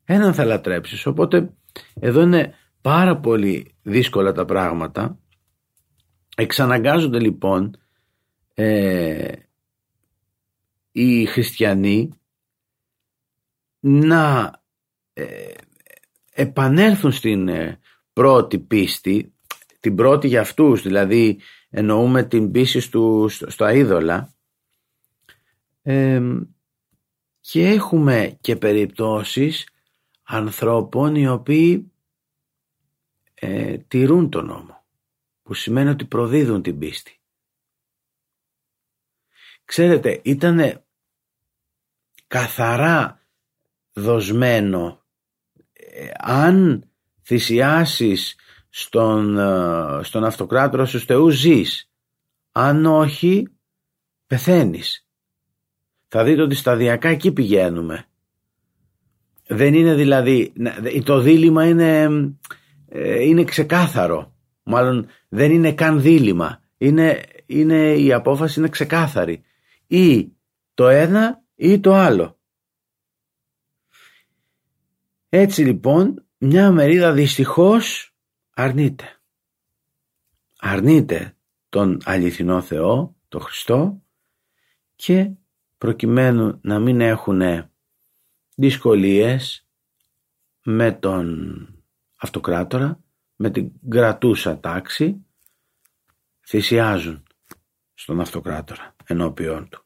Έναν 0.04 0.34
θα 0.34 0.44
λατρέψεις. 0.44 1.06
Οπότε 1.06 1.52
εδώ 2.00 2.20
είναι 2.20 2.54
πάρα 2.80 3.16
πολύ 3.16 3.74
δύσκολα 3.82 4.32
τα 4.32 4.44
πράγματα. 4.44 5.18
Εξαναγκάζονται 6.36 7.18
λοιπόν 7.20 7.76
ε, 8.54 9.32
οι 10.92 11.24
χριστιανοί 11.24 12.10
να 13.80 14.52
ε, 15.12 15.52
επανέλθουν 16.32 17.12
στην 17.12 17.48
ε, 17.48 17.78
πρώτη 18.12 18.58
πίστη, 18.58 19.34
την 19.80 19.94
πρώτη 19.94 20.28
για 20.28 20.40
αυτούς, 20.40 20.82
δηλαδή 20.82 21.40
εννοούμε 21.70 22.22
την 22.22 22.50
πίστη 22.50 22.88
του, 22.88 23.28
στο, 23.28 23.50
στο 23.50 23.64
αίδωλα, 23.64 24.34
και 27.50 27.68
έχουμε 27.68 28.38
και 28.40 28.56
περιπτώσεις 28.56 29.68
ανθρώπων 30.22 31.14
οι 31.14 31.28
οποίοι 31.28 31.92
ε, 33.34 33.78
τηρούν 33.78 34.30
τον 34.30 34.46
νόμο 34.46 34.84
που 35.42 35.54
σημαίνει 35.54 35.88
ότι 35.88 36.04
προδίδουν 36.04 36.62
την 36.62 36.78
πίστη. 36.78 37.20
Ξέρετε, 39.64 40.20
ήταν 40.24 40.84
καθαρά 42.26 43.20
δοσμένο 43.92 45.02
ε, 45.72 46.10
αν 46.18 46.84
θυσιάσεις 47.22 48.36
στον, 48.68 49.38
ε, 49.38 50.02
στον 50.02 50.24
αυτοκράτορα 50.24 50.86
στους 50.86 51.04
θεούς 51.04 51.34
ζεις. 51.34 51.90
Αν 52.52 52.86
όχι, 52.86 53.48
πεθαίνεις. 54.26 55.09
Θα 56.12 56.24
δείτε 56.24 56.42
ότι 56.42 56.54
σταδιακά 56.54 57.08
εκεί 57.08 57.32
πηγαίνουμε. 57.32 58.04
Δεν 59.46 59.74
είναι 59.74 59.94
δηλαδή, 59.94 60.52
το 61.04 61.20
δίλημα 61.20 61.66
είναι, 61.66 62.08
ε, 62.88 63.22
είναι 63.22 63.44
ξεκάθαρο. 63.44 64.34
Μάλλον 64.62 65.06
δεν 65.28 65.50
είναι 65.50 65.72
καν 65.72 66.00
δίλημα. 66.00 66.62
Είναι, 66.78 67.22
είναι, 67.46 67.94
η 67.94 68.12
απόφαση 68.12 68.58
είναι 68.58 68.68
ξεκάθαρη. 68.68 69.42
Ή 69.86 70.32
το 70.74 70.88
ένα 70.88 71.42
ή 71.54 71.80
το 71.80 71.94
άλλο. 71.94 72.38
Έτσι 75.28 75.62
λοιπόν 75.62 76.26
μια 76.38 76.72
μερίδα 76.72 77.12
δυστυχώς 77.12 78.14
αρνείται. 78.54 79.20
Αρνείται 80.58 81.36
τον 81.68 81.98
αληθινό 82.04 82.60
Θεό, 82.60 83.16
τον 83.28 83.40
Χριστό 83.40 84.02
και 84.96 85.30
προκειμένου 85.80 86.58
να 86.62 86.78
μην 86.78 87.00
έχουν 87.00 87.42
δυσκολίες 88.54 89.66
με 90.62 90.92
τον 90.92 91.66
αυτοκράτορα, 92.16 93.00
με 93.36 93.50
την 93.50 93.72
κρατούσα 93.88 94.60
τάξη, 94.60 95.26
θυσιάζουν 96.46 97.22
στον 97.94 98.20
αυτοκράτορα 98.20 98.96
ενώπιόν 99.04 99.68
του. 99.68 99.84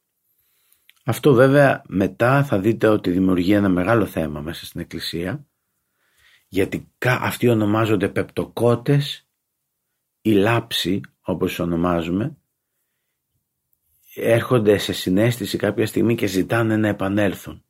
Αυτό 1.04 1.34
βέβαια 1.34 1.82
μετά 1.86 2.44
θα 2.44 2.58
δείτε 2.58 2.88
ότι 2.88 3.10
δημιουργεί 3.10 3.52
ένα 3.52 3.68
μεγάλο 3.68 4.06
θέμα 4.06 4.40
μέσα 4.40 4.66
στην 4.66 4.80
Εκκλησία 4.80 5.46
γιατί 6.48 6.92
αυτοί 6.98 7.48
ονομάζονται 7.48 8.08
πεπτοκότες 8.08 9.28
ή 10.20 10.32
λάψη 10.32 11.00
όπως 11.20 11.58
ονομάζουμε 11.58 12.36
έρχονται 14.14 14.78
σε 14.78 14.92
συνέστηση 14.92 15.56
κάποια 15.56 15.86
στιγμή 15.86 16.14
και 16.14 16.26
ζητάνε 16.26 16.76
να 16.76 16.88
επανέλθουν. 16.88 17.64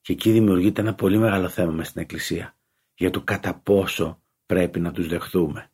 Και 0.00 0.12
εκεί 0.12 0.30
δημιουργείται 0.30 0.80
ένα 0.80 0.94
πολύ 0.94 1.18
μεγάλο 1.18 1.48
θέμα 1.48 1.72
μέσα 1.72 1.90
στην 1.90 2.02
Εκκλησία 2.02 2.56
για 2.94 3.10
το 3.10 3.20
κατά 3.22 3.54
πόσο 3.54 4.22
πρέπει 4.46 4.80
να 4.80 4.92
τους 4.92 5.08
δεχθούμε. 5.08 5.70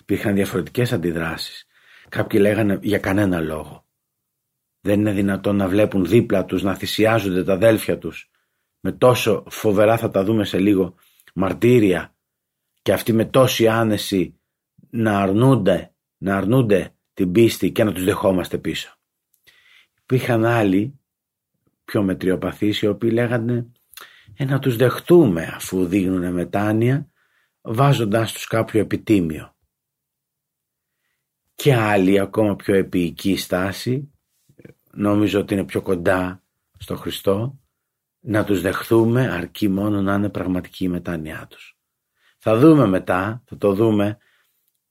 Υπήρχαν 0.00 0.34
διαφορετικές 0.34 0.92
αντιδράσεις. 0.92 1.66
Κάποιοι 2.08 2.40
λέγανε 2.42 2.78
για 2.82 2.98
κανένα 2.98 3.40
λόγο. 3.40 3.84
Δεν 4.80 5.00
είναι 5.00 5.12
δυνατόν 5.12 5.56
να 5.56 5.68
βλέπουν 5.68 6.04
δίπλα 6.04 6.44
τους 6.44 6.62
να 6.62 6.74
θυσιάζονται 6.74 7.44
τα 7.44 7.52
αδέλφια 7.52 7.98
τους 7.98 8.30
με 8.80 8.92
τόσο 8.92 9.44
φοβερά 9.48 9.96
θα 9.96 10.10
τα 10.10 10.24
δούμε 10.24 10.44
σε 10.44 10.58
λίγο 10.58 10.94
μαρτύρια 11.34 12.14
και 12.82 12.92
αυτοί 12.92 13.12
με 13.12 13.24
τόση 13.24 13.68
άνεση 13.68 14.40
να 14.90 15.20
αρνούνται, 15.20 15.94
να 16.18 16.36
αρνούνται 16.36 16.94
την 17.20 17.32
πίστη 17.32 17.72
και 17.72 17.84
να 17.84 17.92
τους 17.92 18.04
δεχόμαστε 18.04 18.58
πίσω. 18.58 18.96
Υπήρχαν 20.02 20.44
άλλοι 20.44 21.00
πιο 21.84 22.02
μετριοπαθείς 22.02 22.82
οι 22.82 22.86
οποίοι 22.86 23.10
λέγανε 23.12 23.66
ε, 24.36 24.44
να 24.44 24.58
τους 24.58 24.76
δεχτούμε 24.76 25.52
αφού 25.54 25.86
δείχνουν 25.86 26.32
μετάνοια 26.32 27.10
βάζοντάς 27.60 28.32
τους 28.32 28.46
κάποιο 28.46 28.80
επιτίμιο. 28.80 29.54
Και 31.54 31.74
άλλοι 31.74 32.20
ακόμα 32.20 32.56
πιο 32.56 32.74
επίοικη 32.74 33.36
στάση 33.36 34.12
νομίζω 34.92 35.40
ότι 35.40 35.54
είναι 35.54 35.64
πιο 35.64 35.82
κοντά 35.82 36.42
στο 36.78 36.96
Χριστό 36.96 37.58
να 38.20 38.44
τους 38.44 38.60
δεχθούμε 38.60 39.30
αρκεί 39.30 39.68
μόνο 39.68 40.02
να 40.02 40.14
είναι 40.14 40.28
πραγματική 40.28 40.84
η 40.84 40.88
μετάνοιά 40.88 41.46
τους. 41.50 41.78
Θα 42.38 42.58
δούμε 42.58 42.86
μετά, 42.86 43.42
θα 43.46 43.56
το 43.56 43.72
δούμε 43.72 44.18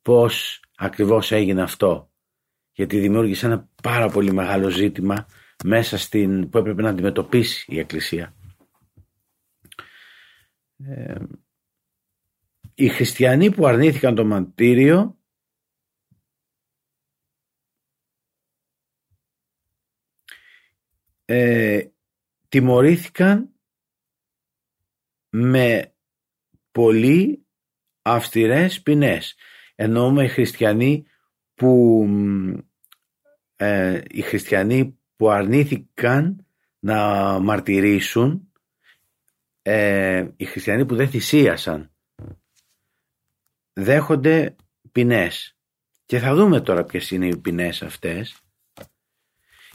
πώς 0.01 0.63
ακριβώς 0.75 1.31
έγινε 1.31 1.61
αυτό 1.61 2.08
γιατί 2.79 2.99
δημιούργησε 2.99 3.45
ένα 3.45 3.69
πάρα 3.83 4.09
πολύ 4.09 4.33
μεγάλο 4.33 4.69
ζήτημα 4.69 5.27
μέσα 5.63 5.97
στην, 5.97 6.49
που 6.49 6.57
έπρεπε 6.57 6.81
να 6.81 6.89
αντιμετωπίσει 6.89 7.73
η 7.73 7.79
Εκκλησία. 7.79 8.33
Ε, 10.77 11.15
οι 12.73 12.87
χριστιανοί 12.87 13.51
που 13.51 13.67
αρνήθηκαν 13.67 14.15
το 14.15 14.25
μαντήριο 14.25 15.17
ε, 21.25 21.87
τιμωρήθηκαν 22.49 23.53
με 25.29 25.93
πολύ 26.71 27.45
αυστηρές 28.01 28.81
ποινές. 28.81 29.35
Εννοούμε 29.75 30.23
οι 30.23 30.27
χριστιανοί 30.27 31.05
που 31.53 32.05
ε, 33.61 34.01
οι 34.07 34.21
χριστιανοί 34.21 34.99
που 35.15 35.29
αρνήθηκαν 35.29 36.45
να 36.79 36.99
μαρτυρήσουν 37.39 38.51
ε, 39.61 40.27
οι 40.35 40.45
χριστιανοί 40.45 40.85
που 40.85 40.95
δεν 40.95 41.09
θυσίασαν 41.09 41.91
δέχονται 43.73 44.55
ποινές. 44.91 45.57
Και 46.05 46.19
θα 46.19 46.35
δούμε 46.35 46.61
τώρα 46.61 46.83
ποιες 46.83 47.11
είναι 47.11 47.27
οι 47.27 47.37
ποινές 47.37 47.81
αυτές. 47.81 48.41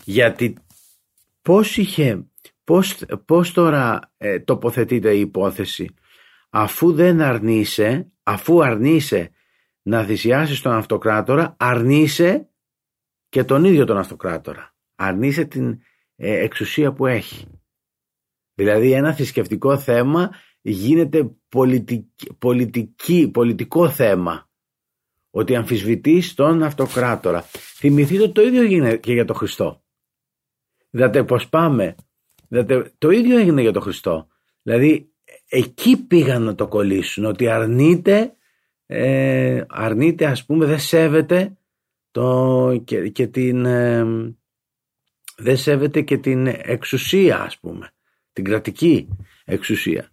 Γιατί 0.05 0.57
πώς 1.43 1.77
είχε 1.77 2.25
πώς, 2.65 3.05
πώς 3.25 3.53
τώρα 3.53 4.13
ε, 4.17 4.41
τοποθετείται 4.41 5.15
η 5.15 5.21
υπόθεση. 5.21 5.95
Αφού 6.51 6.93
δεν 6.93 7.21
αρνείσαι 7.21 8.07
αφού 8.23 8.65
αρνείσαι 8.65 9.31
να 9.83 10.05
θυσιάσεις 10.05 10.61
τον 10.61 10.73
αυτοκράτορα 10.73 11.57
αρνείσαι 11.59 12.49
και 13.35 13.45
τον 13.45 13.65
ίδιο 13.65 13.85
τον 13.85 13.97
αυτοκράτορα. 13.99 14.75
Αρνείσαι 14.95 15.45
την 15.45 15.81
ε, 16.17 16.39
εξουσία 16.39 16.93
που 16.93 17.07
έχει. 17.07 17.47
Δηλαδή 18.55 18.93
ένα 18.93 19.15
θρησκευτικό 19.15 19.79
θέμα 19.79 20.31
γίνεται 20.61 21.31
πολιτική, 22.29 23.31
πολιτικό 23.31 23.89
θέμα. 23.89 24.51
Ότι 25.31 25.57
αμφισβητείς 25.57 26.35
τον 26.35 26.63
αυτοκράτορα. 26.63 27.43
Θυμηθείτε 27.77 28.29
το 28.29 28.43
ίδιο 28.43 28.63
γίνεται 28.63 28.97
και 28.97 29.13
για 29.13 29.25
τον 29.25 29.37
Χριστό. 29.37 29.83
Δηλαδή 30.91 31.25
πως 31.25 31.49
πάμε. 31.49 31.95
Δηλαδή, 32.49 32.91
το 32.99 33.11
ίδιο 33.11 33.39
έγινε 33.39 33.61
για 33.61 33.73
τον 33.73 33.83
Χριστό. 33.83 34.29
Δηλαδή 34.63 35.13
εκεί 35.49 35.97
πήγαν 35.97 36.43
να 36.43 36.55
το 36.55 36.69
κολλήσουν. 36.69 37.25
Ότι 37.25 37.49
αρνείται, 37.49 38.35
ε, 38.87 39.65
αρνείται 39.69 40.27
ας 40.27 40.45
πούμε 40.45 40.67
δεν 40.67 40.79
σέβεται 40.79 41.57
το, 42.15 42.83
και, 42.85 43.09
και 43.09 43.27
την, 43.27 43.63
δεν 45.37 45.57
σέβεται 45.57 46.03
και 46.03 46.19
την 46.19 46.47
εξουσία 46.47 47.41
ας 47.41 47.59
πούμε, 47.59 47.93
την 48.33 48.45
κρατική 48.45 49.09
εξουσία. 49.45 50.11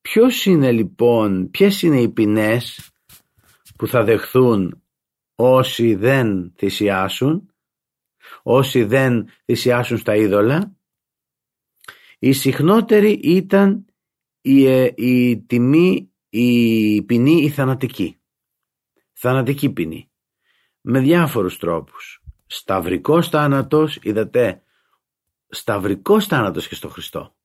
Ποιος 0.00 0.44
είναι 0.44 0.72
λοιπόν, 0.72 1.50
ποιες 1.50 1.82
είναι 1.82 2.00
οι 2.00 2.08
ποινές 2.08 2.90
που 3.76 3.86
θα 3.86 4.04
δεχθούν 4.04 4.82
όσοι 5.34 5.94
δεν 5.94 6.52
θυσιάσουν, 6.56 7.54
όσοι 8.42 8.84
δεν 8.84 9.28
θυσιάσουν 9.44 9.98
στα 9.98 10.16
είδωλα; 10.16 10.76
Η 12.18 12.32
συχνότερη 12.32 13.10
ήταν 13.10 13.86
η, 14.40 14.66
ε, 14.66 14.92
η 14.96 15.40
τιμή 15.40 16.10
η 16.38 17.02
ποινή 17.02 17.42
η 17.42 17.50
θανατική. 17.50 18.20
Θανατική 19.12 19.70
ποινή. 19.70 20.10
Με 20.80 21.00
διάφορους 21.00 21.58
τρόπους. 21.58 22.24
Σταυρικός 22.46 23.28
θάνατος, 23.28 23.98
είδατε, 24.02 24.62
σταυρικός 25.48 26.26
θάνατος 26.26 26.68
και 26.68 26.74
στο 26.74 26.88
Χριστό. 26.88 27.36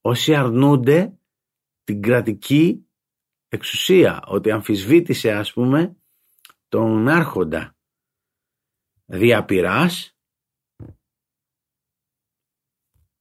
Όσοι 0.00 0.34
αρνούνται 0.34 1.18
την 1.84 2.02
κρατική 2.02 2.86
εξουσία, 3.48 4.22
ότι 4.26 4.50
αμφισβήτησε 4.50 5.32
ας 5.32 5.52
πούμε 5.52 5.96
τον 6.68 7.08
άρχοντα 7.08 7.76
δια 9.04 9.44
πειράς, 9.44 10.16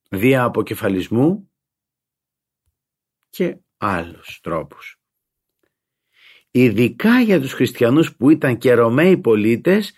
δια 0.10 0.44
αποκεφαλισμού 0.44 1.52
και 3.30 3.62
άλλους 3.78 4.40
τρόπους. 4.42 5.00
Ειδικά 6.52 7.20
για 7.22 7.42
τους 7.42 7.54
χριστιανούς 7.54 8.16
που 8.16 8.30
ήταν 8.30 8.58
και 8.58 8.74
Ρωμαίοι 8.74 9.18
πολίτες 9.18 9.94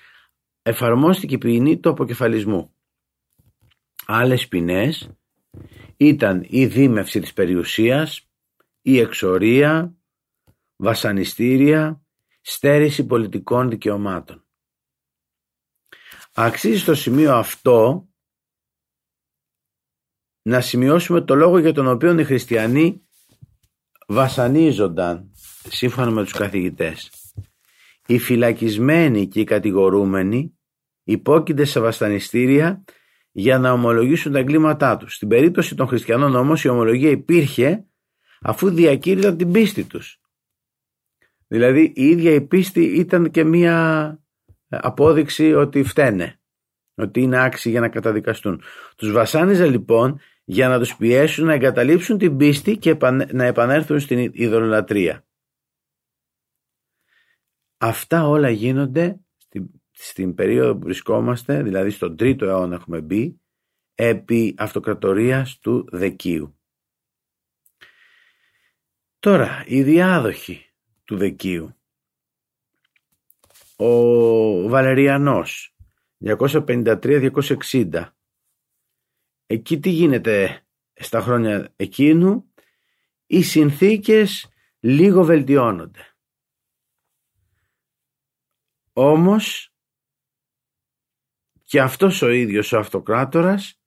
εφαρμόστηκε 0.62 1.36
η 1.36 1.38
ποινή 1.38 1.80
του 1.80 1.90
αποκεφαλισμού. 1.90 2.74
Άλλες 4.06 4.48
ποινές 4.48 5.10
ήταν 5.98 6.46
η 6.48 6.66
δίμευση 6.66 7.20
της 7.20 7.34
περιουσίας, 7.34 8.30
η 8.82 9.00
εξορία, 9.00 9.96
βασανιστήρια, 10.76 12.02
στέρηση 12.42 13.06
πολιτικών 13.06 13.70
δικαιωμάτων. 13.70 14.44
Αξίζει 16.34 16.80
στο 16.80 16.96
σημείο 16.96 17.36
αυτό 17.36 18.08
να 20.42 20.62
σημειώσουμε 20.62 21.22
το 21.22 21.36
λόγο 21.36 21.58
για 21.58 21.74
τον 21.74 21.88
οποίο 21.88 22.20
οι 22.20 22.24
χριστιανοί 22.24 23.09
βασανίζονταν 24.10 25.32
σύμφωνα 25.70 26.12
με 26.12 26.24
τους 26.24 26.34
καθηγητές. 26.34 27.12
Οι 28.08 28.20
φυλακισμένοι 28.20 29.28
και 29.28 29.40
οι 29.40 29.44
κατηγορούμενοι 29.44 30.58
υπόκεινται 31.04 31.66
σε 31.66 31.80
βασανιστήρια 31.80 32.84
για 33.32 33.60
να 33.60 33.72
ομολογήσουν 33.72 34.32
τα 34.32 34.40
εγκλήματά 34.40 34.98
τους. 34.98 35.16
Στην 35.16 35.28
περίπτωση 35.28 35.76
των 35.76 35.88
χριστιανών 35.88 36.36
όμως 36.36 36.64
η 36.64 36.68
ομολογία 36.68 37.10
υπήρχε 37.10 37.86
αφού 38.42 38.70
διακήρυταν 38.70 39.38
την 39.38 39.52
πίστη 39.52 39.84
τους. 39.84 40.22
Δηλαδή 41.48 41.94
η 41.96 42.06
ίδια 42.06 42.32
η 42.32 42.42
πίστη 42.42 42.84
ήταν 42.84 43.32
και 43.32 43.44
μία 43.44 44.20
απόδειξη 44.70 45.54
ότι 45.54 45.84
φταίνε, 45.84 46.40
ότι 46.96 47.22
είναι 47.22 47.44
άξιοι 47.44 47.70
για 47.72 47.80
να 47.80 47.90
καταδικαστούν. 47.90 48.62
Τους 48.96 49.12
βασάνιζε 49.12 49.66
λοιπόν 49.66 50.20
για 50.52 50.68
να 50.68 50.80
τους 50.80 50.96
πιέσουν 50.96 51.46
να 51.46 51.54
εγκαταλείψουν 51.54 52.18
την 52.18 52.38
πίστη 52.38 52.78
και 52.78 52.98
να 53.32 53.44
επανέλθουν 53.44 54.00
στην 54.00 54.32
ειδωλολατρεία. 54.34 55.26
Αυτά 57.78 58.28
όλα 58.28 58.50
γίνονται 58.50 59.20
στην, 59.38 59.70
στην 59.92 60.36
περίοδο 60.36 60.74
που 60.74 60.80
βρισκόμαστε, 60.80 61.64
δηλαδή 61.64 61.90
στον 61.90 62.18
τρίτο 62.18 62.46
αιώνα 62.46 62.76
έχουμε 62.76 63.02
μπει, 63.02 63.40
επί 63.96 64.56
αυτοκρατορίας 64.58 65.58
του 65.58 65.88
Δεκίου. 65.92 66.60
Τώρα, 69.20 69.64
οι 69.68 69.84
διάδοχοι 69.84 70.66
του 71.04 71.18
Δεκίου. 71.18 71.76
Ο 73.76 74.70
Βαλεριανός, 74.70 75.76
253-260. 76.20 78.14
Εκεί 79.52 79.80
τι 79.80 79.90
γίνεται 79.90 80.66
στα 80.94 81.22
χρόνια 81.22 81.74
εκείνου, 81.76 82.54
οι 83.26 83.42
συνθήκες 83.42 84.50
λίγο 84.80 85.24
βελτιώνονται. 85.24 86.16
Όμως 88.94 89.74
και 91.64 91.82
αυτός 91.82 92.22
ο 92.22 92.30
ίδιος 92.30 92.72
ο 92.72 92.78
αυτοκράτορας 92.78 93.82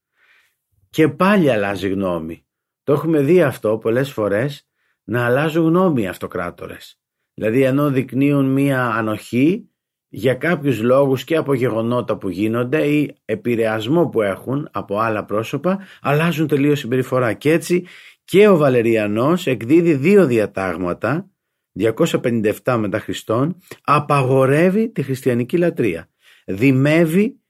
και 0.91 1.09
πάλι 1.09 1.51
αλλάζει 1.51 1.89
γνώμη. 1.89 2.47
Το 2.83 2.93
έχουμε 2.93 3.23
δει 3.23 3.43
αυτό 3.43 3.79
πολλές 3.79 4.13
φορές 4.13 4.69
να 5.05 5.25
αλλάζουν 5.25 5.67
γνώμη 5.67 6.03
οι 6.03 6.09
αυτοκράτορες. 6.09 7.01
Δηλαδή 7.35 7.63
ενώ 7.63 7.91
δεικνύουν 7.91 8.53
μία 8.53 8.87
ανοχή 8.87 9.72
για 10.15 10.35
κάποιους 10.35 10.81
λόγους 10.81 11.25
και 11.25 11.37
από 11.37 11.55
γεγονότα 11.55 12.17
που 12.17 12.29
γίνονται 12.29 12.87
ή 12.87 13.17
επηρεασμό 13.25 14.09
που 14.09 14.23
έχουν 14.23 14.69
από 14.73 14.99
άλλα 14.99 15.25
πρόσωπα 15.25 15.79
αλλάζουν 16.01 16.47
τελείως 16.47 16.79
συμπεριφορά. 16.79 17.33
Και 17.33 17.53
έτσι 17.53 17.87
και 18.25 18.49
ο 18.49 18.57
Βαλεριανός 18.57 19.47
εκδίδει 19.47 19.95
δύο 19.95 20.27
διατάγματα 20.27 21.31
257 21.79 22.77
μετά 22.79 22.99
Χριστόν 22.99 23.57
απαγορεύει 23.83 24.89
τη 24.89 25.03
χριστιανική 25.03 25.59
λατρεία. 25.59 26.09
Δημεύει 26.47 27.41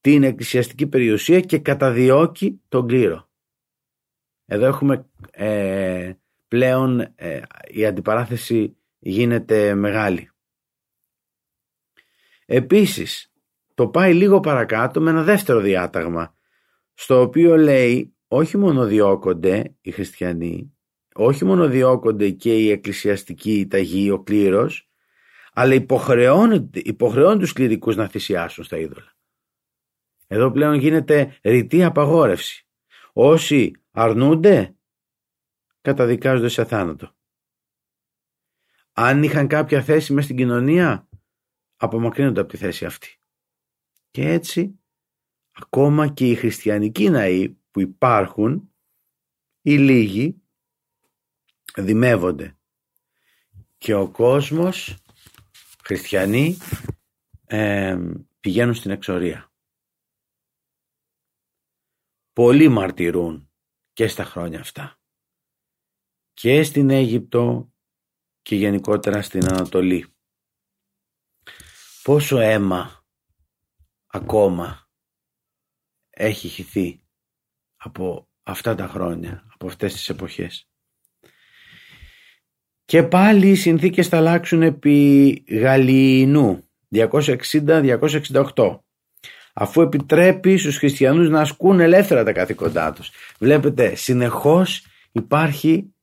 την 0.00 0.22
εκκλησιαστική 0.22 0.86
περιουσία 0.86 1.40
και 1.40 1.58
καταδιώκει 1.58 2.60
τον 2.68 2.86
κλήρο. 2.86 3.30
Εδώ 4.46 4.66
έχουμε 4.66 5.06
ε, 5.30 6.12
πλέον 6.48 7.00
ε, 7.00 7.40
η 7.70 7.86
αντιπαράθεση 7.86 8.76
γίνεται 8.98 9.74
μεγάλη 9.74 10.31
Επίσης, 12.54 13.32
το 13.74 13.88
πάει 13.88 14.14
λίγο 14.14 14.40
παρακάτω 14.40 15.00
με 15.00 15.10
ένα 15.10 15.22
δεύτερο 15.22 15.60
διάταγμα, 15.60 16.34
στο 16.94 17.20
οποίο 17.20 17.56
λέει 17.56 18.14
όχι 18.28 18.56
μόνο 18.56 18.84
διώκονται 18.84 19.76
οι 19.80 19.90
χριστιανοί, 19.90 20.76
όχι 21.14 21.44
μόνο 21.44 21.68
διώκονται 21.68 22.30
και 22.30 22.58
οι 22.58 22.70
εκκλησιαστικοί, 22.70 23.58
η 23.58 23.66
ταγή, 23.66 24.10
ο 24.10 24.22
κλήρος, 24.22 24.90
αλλά 25.52 25.74
υποχρεώνουν, 25.74 26.70
υποχρεώνουν 26.72 27.38
τους 27.38 27.52
κληρικούς 27.52 27.96
να 27.96 28.08
θυσιάσουν 28.08 28.64
στα 28.64 28.76
είδωλα. 28.76 29.16
Εδώ 30.26 30.50
πλέον 30.50 30.74
γίνεται 30.74 31.38
ρητή 31.42 31.84
απαγόρευση. 31.84 32.66
Όσοι 33.12 33.72
αρνούνται, 33.90 34.74
καταδικάζονται 35.80 36.48
σε 36.48 36.64
θάνατο. 36.64 37.14
Αν 38.92 39.22
είχαν 39.22 39.46
κάποια 39.46 39.82
θέση 39.82 40.12
μέσα 40.12 40.24
στην 40.24 40.36
κοινωνία, 40.36 41.06
απομακρύνονται 41.82 42.40
από 42.40 42.50
τη 42.50 42.56
θέση 42.56 42.84
αυτή. 42.84 43.20
Και 44.10 44.28
έτσι 44.28 44.80
ακόμα 45.50 46.08
και 46.08 46.30
οι 46.30 46.34
χριστιανικοί 46.34 47.10
ναοί 47.10 47.48
που 47.48 47.80
υπάρχουν 47.80 48.74
οι 49.62 49.78
λίγοι 49.78 50.42
δημεύονται 51.76 52.58
και 53.78 53.94
ο 53.94 54.10
κόσμος 54.10 54.96
χριστιανοί 55.84 56.56
πηγαίνουν 58.40 58.74
στην 58.74 58.90
εξορία. 58.90 59.52
Πολλοί 62.32 62.68
μαρτυρούν 62.68 63.50
και 63.92 64.06
στα 64.06 64.24
χρόνια 64.24 64.60
αυτά 64.60 65.00
και 66.32 66.62
στην 66.62 66.90
Αίγυπτο 66.90 67.72
και 68.42 68.56
γενικότερα 68.56 69.22
στην 69.22 69.44
Ανατολή 69.44 70.14
πόσο 72.02 72.38
αίμα 72.38 73.04
ακόμα 74.06 74.88
έχει 76.10 76.48
χυθεί 76.48 77.00
από 77.76 78.28
αυτά 78.42 78.74
τα 78.74 78.86
χρόνια, 78.86 79.44
από 79.52 79.66
αυτές 79.66 79.92
τις 79.92 80.08
εποχές. 80.08 80.66
Και 82.84 83.02
πάλι 83.02 83.50
οι 83.50 83.54
συνθήκες 83.54 84.08
θα 84.08 84.16
αλλάξουν 84.16 84.62
επί 84.62 85.44
Γαλλιινού 85.48 86.68
260-268 86.94 88.78
αφού 89.52 89.80
επιτρέπει 89.80 90.56
στους 90.56 90.76
χριστιανούς 90.76 91.28
να 91.28 91.40
ασκούν 91.40 91.80
ελεύθερα 91.80 92.24
τα 92.24 92.32
καθήκοντά 92.32 92.92
τους. 92.92 93.10
Βλέπετε, 93.38 93.94
συνεχώς 93.94 94.86
υπάρχει 95.12 95.94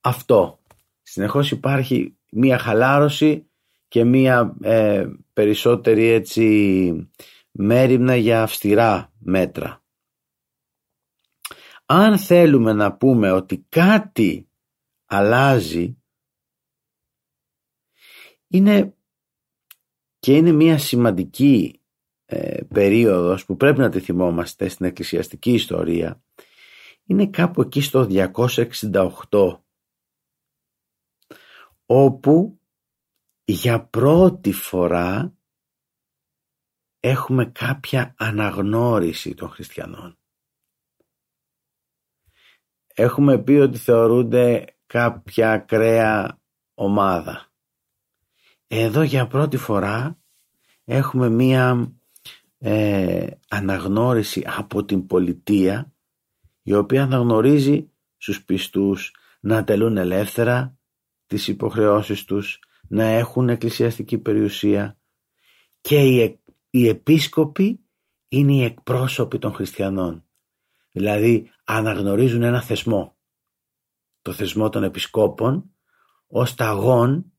αυτό. 0.00 0.60
Συνεχώς 1.02 1.50
υπάρχει 1.50 2.16
μία 2.30 2.58
χαλάρωση 2.58 3.50
και 3.92 4.04
μία 4.04 4.56
ε, 4.62 5.06
περισσότερη 5.32 6.06
έτσι 6.06 7.10
μέρημνα 7.50 8.16
για 8.16 8.42
αυστηρά 8.42 9.12
μέτρα. 9.18 9.84
Αν 11.86 12.18
θέλουμε 12.18 12.72
να 12.72 12.96
πούμε 12.96 13.30
ότι 13.30 13.66
κάτι 13.68 14.48
αλλάζει 15.06 15.96
είναι 18.48 18.94
και 20.18 20.36
είναι 20.36 20.52
μια 20.52 20.78
σημαντική 20.78 21.80
ε, 22.24 22.62
περίοδος 22.64 23.44
που 23.44 23.56
πρέπει 23.56 23.78
να 23.78 23.88
τη 23.88 24.00
θυμόμαστε 24.00 24.68
στην 24.68 24.86
εκκλησιαστική 24.86 25.52
ιστορία 25.52 26.22
είναι 27.04 27.26
κάπου 27.26 27.60
εκεί 27.60 27.80
στο 27.80 28.06
268 29.30 29.58
όπου 31.86 32.56
για 33.44 33.84
πρώτη 33.84 34.52
φορά 34.52 35.34
έχουμε 37.00 37.44
κάποια 37.44 38.14
αναγνώριση 38.18 39.34
των 39.34 39.48
χριστιανών. 39.48 40.16
Έχουμε 42.94 43.38
πει 43.38 43.52
ότι 43.52 43.78
θεωρούνται 43.78 44.76
κάποια 44.86 45.52
ακραία 45.52 46.40
ομάδα. 46.74 47.46
Εδώ 48.66 49.02
για 49.02 49.26
πρώτη 49.26 49.56
φορά 49.56 50.18
έχουμε 50.84 51.28
μία 51.28 51.92
ε, 52.58 53.26
αναγνώριση 53.48 54.44
από 54.46 54.84
την 54.84 55.06
πολιτεία 55.06 55.92
η 56.62 56.74
οποία 56.74 57.02
αναγνωρίζει 57.02 57.90
στους 58.16 58.44
πιστούς 58.44 59.14
να 59.40 59.64
τελούν 59.64 59.96
ελεύθερα 59.96 60.76
τις 61.26 61.48
υποχρεώσεις 61.48 62.24
τους, 62.24 62.60
να 62.92 63.04
έχουν 63.04 63.48
εκκλησιαστική 63.48 64.18
περιουσία 64.18 64.98
και 65.80 66.00
οι, 66.00 66.40
οι 66.70 66.88
επίσκοποι 66.88 67.80
είναι 68.28 68.52
οι 68.52 68.64
εκπρόσωποι 68.64 69.38
των 69.38 69.52
χριστιανών. 69.52 70.24
Δηλαδή 70.92 71.50
αναγνωρίζουν 71.64 72.42
ένα 72.42 72.62
θεσμό, 72.62 73.16
το 74.22 74.32
θεσμό 74.32 74.68
των 74.68 74.82
επισκόπων, 74.82 75.74
ως 76.26 76.54
ταγόν 76.54 77.32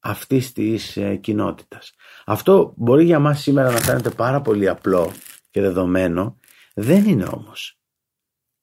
αυτής 0.00 0.52
της 0.52 0.96
ε, 0.96 1.16
κοινότητας. 1.16 1.94
Αυτό 2.24 2.74
μπορεί 2.76 3.04
για 3.04 3.18
μας 3.18 3.40
σήμερα 3.40 3.72
να 3.72 3.78
φαίνεται 3.78 4.10
πάρα 4.10 4.40
πολύ 4.40 4.68
απλό 4.68 5.12
και 5.50 5.60
δεδομένο, 5.60 6.38
δεν 6.74 7.04
είναι 7.04 7.24
όμως. 7.24 7.80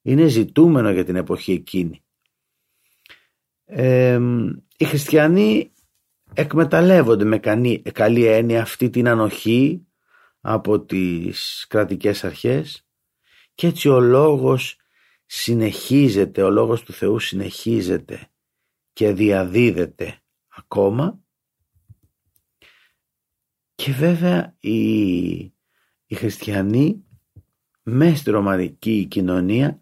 Είναι 0.01 0.27
ζητούμενο 0.27 0.91
για 0.91 1.05
την 1.05 1.15
εποχή 1.15 1.51
εκείνη. 1.51 2.03
οι 4.77 4.85
χριστιανοί 4.85 5.72
εκμεταλλεύονται 6.33 7.23
με 7.25 7.37
καλή 7.93 8.25
έννοια 8.25 8.61
αυτή 8.61 8.89
την 8.89 9.07
ανοχή 9.07 9.87
από 10.41 10.81
τις 10.81 11.65
κρατικές 11.69 12.23
αρχές 12.23 12.87
και 13.55 13.67
έτσι 13.67 13.89
ο 13.89 13.99
λόγος 13.99 14.77
συνεχίζεται, 15.25 16.41
ο 16.41 16.49
λόγος 16.49 16.83
του 16.83 16.93
Θεού 16.93 17.19
συνεχίζεται 17.19 18.27
και 18.93 19.13
διαδίδεται 19.13 20.21
ακόμα. 20.47 21.19
Και 23.75 23.91
βέβαια 23.91 24.55
οι, 24.59 25.25
οι 26.05 26.15
χριστιανοί 26.15 27.05
μέσα 27.83 28.15
στη 28.15 28.31
ρωμανική 28.31 29.05
κοινωνία 29.05 29.79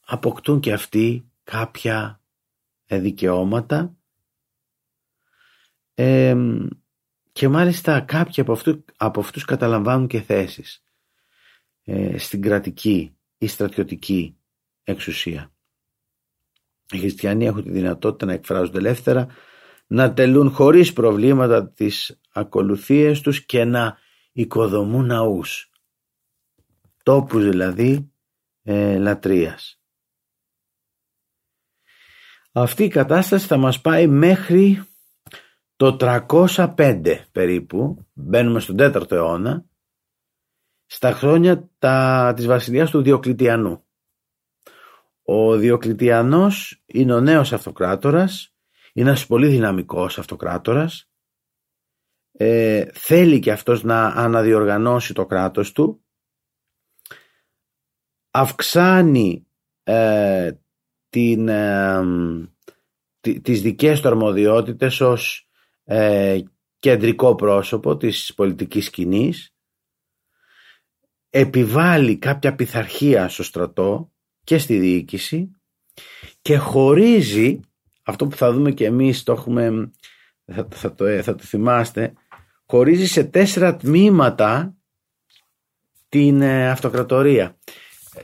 αποκτούν 0.00 0.60
και 0.60 0.72
αυτοί 0.72 1.30
κάποια 1.42 2.22
δικαιώματα 2.86 3.99
και 7.32 7.48
μάλιστα 7.48 8.00
κάποιοι 8.00 8.42
από, 8.42 8.52
αυτού, 8.52 8.84
από 8.96 9.20
αυτούς 9.20 9.44
καταλαμβάνουν 9.44 10.06
και 10.06 10.20
θέσεις 10.20 10.84
ε, 11.84 12.18
στην 12.18 12.42
κρατική 12.42 13.16
ή 13.38 13.46
στρατιωτική 13.46 14.36
εξουσία. 14.84 15.52
Οι 16.92 16.98
χριστιανοί 16.98 17.46
έχουν 17.46 17.62
τη 17.62 17.70
δυνατότητα 17.70 18.26
να 18.26 18.32
εκφράζονται 18.32 18.78
ελεύθερα, 18.78 19.26
να 19.86 20.12
τελούν 20.12 20.50
χωρίς 20.50 20.92
προβλήματα 20.92 21.70
τις 21.70 22.20
ακολουθίες 22.32 23.20
τους 23.20 23.44
και 23.44 23.64
να 23.64 23.98
οικοδομούν 24.32 25.06
ναούς. 25.06 25.70
Τόπους 27.02 27.48
δηλαδή 27.48 28.12
ε, 28.62 28.98
λατρείας. 28.98 29.80
Αυτή 32.52 32.84
η 32.84 32.88
κατάσταση 32.88 33.46
θα 33.46 33.56
μας 33.56 33.80
πάει 33.80 34.06
μέχρι 34.06 34.82
το 35.80 35.96
305 36.00 37.24
περίπου, 37.32 38.06
μπαίνουμε 38.12 38.60
στον 38.60 38.76
4ο 38.78 39.12
αιώνα, 39.12 39.64
στα 40.86 41.12
χρόνια 41.12 41.70
τα, 41.78 42.32
της 42.36 42.46
βασιλείας 42.46 42.90
του 42.90 43.02
Διοκλητιανού. 43.02 43.84
Ο 45.22 45.56
Διοκλητιανός 45.56 46.82
είναι 46.86 47.14
ο 47.14 47.20
νέος 47.20 47.52
αυτοκράτορας, 47.52 48.54
είναι 48.92 49.08
ένας 49.08 49.26
πολύ 49.26 49.48
δυναμικός 49.48 50.18
αυτοκράτορας, 50.18 51.10
ε, 52.32 52.86
θέλει 52.92 53.38
και 53.38 53.52
αυτός 53.52 53.82
να 53.82 54.06
αναδιοργανώσει 54.06 55.14
το 55.14 55.26
κράτος 55.26 55.72
του, 55.72 56.04
αυξάνει 58.30 59.46
ε, 59.82 60.52
την, 61.08 61.48
ε, 61.48 62.02
τις 63.20 63.62
δικές 63.62 64.00
του 64.00 64.08
αρμοδιότητες 64.08 65.00
ως 65.00 65.44
ε, 65.92 66.40
κεντρικό 66.78 67.34
πρόσωπο 67.34 67.96
της 67.96 68.34
πολιτικής 68.34 68.84
σκηνής 68.84 69.54
επιβάλλει 71.30 72.16
κάποια 72.16 72.54
πειθαρχία 72.54 73.28
στο 73.28 73.42
στρατό 73.42 74.12
και 74.44 74.58
στη 74.58 74.78
διοίκηση 74.78 75.50
και 76.42 76.56
χωρίζει 76.56 77.60
αυτό 78.02 78.26
που 78.26 78.36
θα 78.36 78.52
δούμε 78.52 78.72
και 78.72 78.84
εμείς 78.84 79.22
το 79.22 79.32
έχουμε 79.32 79.90
θα, 80.44 80.68
θα, 80.70 80.94
το, 80.94 81.22
θα 81.22 81.34
το 81.34 81.42
θυμάστε 81.42 82.12
χωρίζει 82.66 83.06
σε 83.06 83.24
τέσσερα 83.24 83.76
τμήματα 83.76 84.76
την 86.08 86.40
ε, 86.40 86.70
αυτοκρατορία. 86.70 87.58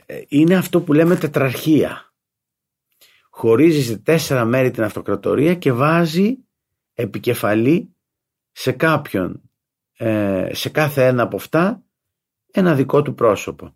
Ε, 0.05 0.21
είναι 0.27 0.55
αυτό 0.55 0.81
που 0.81 0.93
λέμε 0.93 1.15
τετραρχία. 1.15 2.13
Χωρίζει 3.29 3.83
σε 3.83 3.97
τέσσερα 3.97 4.45
μέρη 4.45 4.71
την 4.71 4.83
αυτοκρατορία 4.83 5.55
και 5.55 5.71
βάζει 5.71 6.37
επικεφαλή 6.99 7.95
σε 8.51 8.71
κάποιον, 8.71 9.49
ε, 9.97 10.49
σε 10.53 10.69
κάθε 10.69 11.05
ένα 11.05 11.23
από 11.23 11.35
αυτά, 11.35 11.83
ένα 12.51 12.75
δικό 12.75 13.01
του 13.01 13.13
πρόσωπο. 13.13 13.75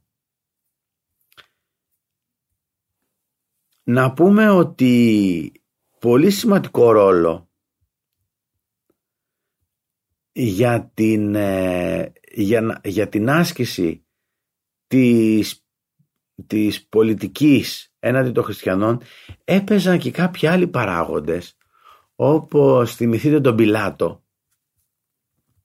Να 3.83 4.13
πούμε 4.13 4.49
ότι 4.49 5.51
πολύ 5.99 6.31
σημαντικό 6.31 6.91
ρόλο 6.91 7.49
για 10.31 10.91
την, 10.93 11.35
ε, 11.35 12.13
για, 12.31 12.81
για 12.83 13.09
την 13.09 13.29
άσκηση 13.29 14.05
της, 14.87 15.65
της 16.47 16.87
πολιτικής 16.87 17.93
έναντι 17.99 18.31
των 18.31 18.43
χριστιανών 18.43 19.01
έπαιζαν 19.43 19.99
και 19.99 20.11
κάποιοι 20.11 20.47
άλλοι 20.47 20.67
παράγοντες 20.67 21.55
όπως 22.23 22.95
θυμηθείτε 22.95 23.41
τον 23.41 23.55
Πιλάτο. 23.55 24.23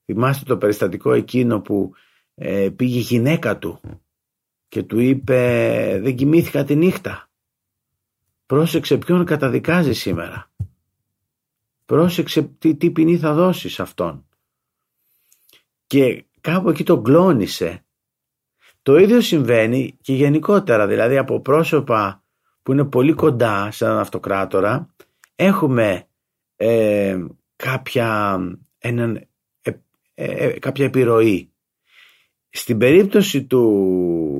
Θυμάστε 0.04 0.44
το 0.44 0.56
περιστατικό 0.56 1.12
εκείνο 1.12 1.60
που 1.60 1.92
ε, 2.34 2.68
πήγε 2.76 2.98
η 2.98 3.02
γυναίκα 3.02 3.58
του 3.58 3.80
και 4.68 4.82
του 4.82 4.98
είπε 4.98 5.98
δεν 6.02 6.16
κοιμήθηκα 6.16 6.64
τη 6.64 6.76
νύχτα. 6.76 7.30
Πρόσεξε 8.46 8.98
ποιον 8.98 9.24
καταδικάζει 9.24 9.92
σήμερα. 9.92 10.50
Πρόσεξε 11.84 12.42
τι, 12.42 12.76
τι 12.76 12.90
ποινή 12.90 13.18
θα 13.18 13.34
δώσεις 13.34 13.80
αυτόν. 13.80 14.26
Και 15.86 16.24
κάπου 16.40 16.68
εκεί 16.68 16.84
τον 16.84 17.02
κλώνησε. 17.02 17.84
Το 18.82 18.96
ίδιο 18.96 19.20
συμβαίνει 19.20 19.98
και 20.00 20.14
γενικότερα, 20.14 20.86
δηλαδή 20.86 21.16
από 21.16 21.40
πρόσωπα 21.40 22.24
που 22.62 22.72
είναι 22.72 22.84
πολύ 22.84 23.12
κοντά 23.12 23.70
σε 23.70 23.84
έναν 23.84 23.98
αυτοκράτορα, 23.98 24.94
έχουμε 25.34 26.06
ε, 26.56 27.18
κάποια, 27.56 28.38
έναν, 28.78 29.28
ε, 29.62 29.70
ε, 30.14 30.58
κάποια 30.58 30.84
επιρροή. 30.84 31.50
Στην 32.50 32.78
περίπτωση 32.78 33.44
του, 33.44 34.38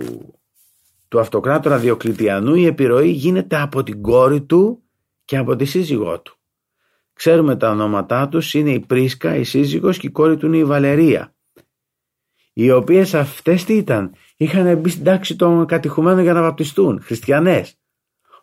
του 1.09 1.20
αυτοκράτορα 1.20 1.79
Διοκλητιανού 1.79 2.55
η 2.55 2.66
επιρροή 2.66 3.11
γίνεται 3.11 3.61
από 3.61 3.83
την 3.83 4.02
κόρη 4.02 4.42
του 4.42 4.83
και 5.24 5.37
από 5.37 5.57
τη 5.57 5.64
σύζυγό 5.64 6.20
του. 6.20 6.37
Ξέρουμε 7.12 7.57
τα 7.57 7.70
ονόματά 7.70 8.29
τους 8.29 8.55
είναι 8.55 8.70
η 8.70 8.81
Πρίσκα, 8.81 9.37
η 9.37 9.44
σύζυγος 9.44 9.98
και 9.98 10.07
η 10.07 10.11
κόρη 10.11 10.37
του 10.37 10.46
είναι 10.46 10.57
η 10.57 10.64
Βαλερία. 10.64 11.35
Οι 12.52 12.70
οποίες 12.70 13.14
αυτές 13.14 13.64
τι 13.64 13.74
ήταν, 13.74 14.14
είχαν 14.37 14.79
μπει 14.79 14.88
στην 14.88 15.05
τάξη 15.05 15.37
των 15.37 15.66
κατηχουμένων 15.66 16.22
για 16.22 16.33
να 16.33 16.42
βαπτιστούν, 16.42 17.00
χριστιανές. 17.02 17.79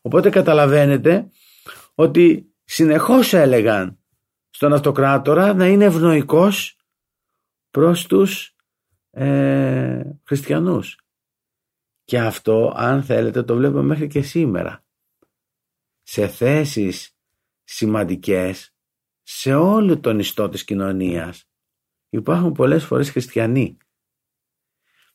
Οπότε 0.01 0.29
καταλαβαίνετε 0.29 1.29
ότι 1.95 2.52
συνεχώς 2.63 3.33
έλεγαν 3.33 3.97
στον 4.49 4.73
αυτοκράτορα 4.73 5.53
να 5.53 5.67
είναι 5.67 5.85
ευνοϊκός 5.85 6.77
προς 7.71 8.05
τους 8.05 8.55
ε, 9.11 10.01
χριστιανούς. 10.23 10.97
Και 12.03 12.19
αυτό 12.19 12.73
αν 12.75 13.03
θέλετε 13.03 13.43
το 13.43 13.55
βλέπουμε 13.55 13.81
μέχρι 13.81 14.07
και 14.07 14.21
σήμερα. 14.21 14.85
Σε 16.01 16.27
θέσεις 16.27 17.17
σημαντικές 17.63 18.75
σε 19.23 19.53
όλο 19.53 19.99
τον 19.99 20.19
ιστό 20.19 20.49
της 20.49 20.63
κοινωνίας 20.63 21.49
υπάρχουν 22.09 22.51
πολλές 22.51 22.85
φορές 22.85 23.09
χριστιανοί. 23.09 23.77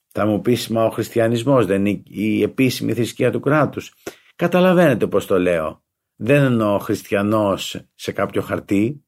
Θα 0.09 0.27
μου 0.27 0.41
πεις 0.41 0.69
μα 0.69 0.85
ο 0.85 0.91
χριστιανισμός 0.91 1.67
δεν 1.67 1.87
είναι 1.87 2.03
η 2.05 2.43
επίσημη 2.43 2.95
θρησκεία 2.95 3.31
του 3.31 3.41
κράτους. 3.41 3.95
Καταλαβαίνετε 4.37 5.07
πως 5.07 5.27
το 5.27 5.39
λέω 5.39 5.83
δεν 6.21 6.43
εννοώ 6.43 6.79
χριστιανός 6.79 7.81
σε 7.95 8.13
κάποιο 8.13 8.43
χαρτί 8.43 9.05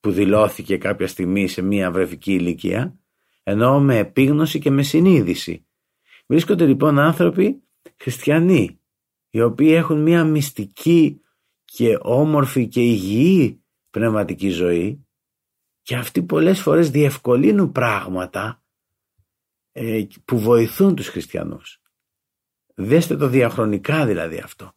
που 0.00 0.10
δηλώθηκε 0.10 0.76
κάποια 0.76 1.06
στιγμή 1.08 1.48
σε 1.48 1.62
μια 1.62 1.90
βρεφική 1.90 2.32
ηλικία, 2.32 2.98
εννοώ 3.42 3.80
με 3.80 3.98
επίγνωση 3.98 4.58
και 4.58 4.70
με 4.70 4.82
συνείδηση. 4.82 5.66
Βρίσκονται 6.26 6.66
λοιπόν 6.66 6.98
άνθρωποι 6.98 7.62
χριστιανοί, 7.96 8.80
οι 9.30 9.40
οποίοι 9.40 9.72
έχουν 9.74 10.02
μια 10.02 10.24
μυστική 10.24 11.20
και 11.64 11.98
όμορφη 12.00 12.68
και 12.68 12.80
υγιή 12.80 13.64
πνευματική 13.90 14.48
ζωή 14.48 15.06
και 15.82 15.96
αυτοί 15.96 16.22
πολλές 16.22 16.60
φορές 16.60 16.90
διευκολύνουν 16.90 17.72
πράγματα 17.72 18.62
ε, 19.72 20.06
που 20.24 20.38
βοηθούν 20.38 20.94
τους 20.94 21.08
χριστιανούς. 21.08 21.82
Δέστε 22.74 23.16
το 23.16 23.28
διαχρονικά 23.28 24.06
δηλαδή 24.06 24.38
αυτό. 24.38 24.74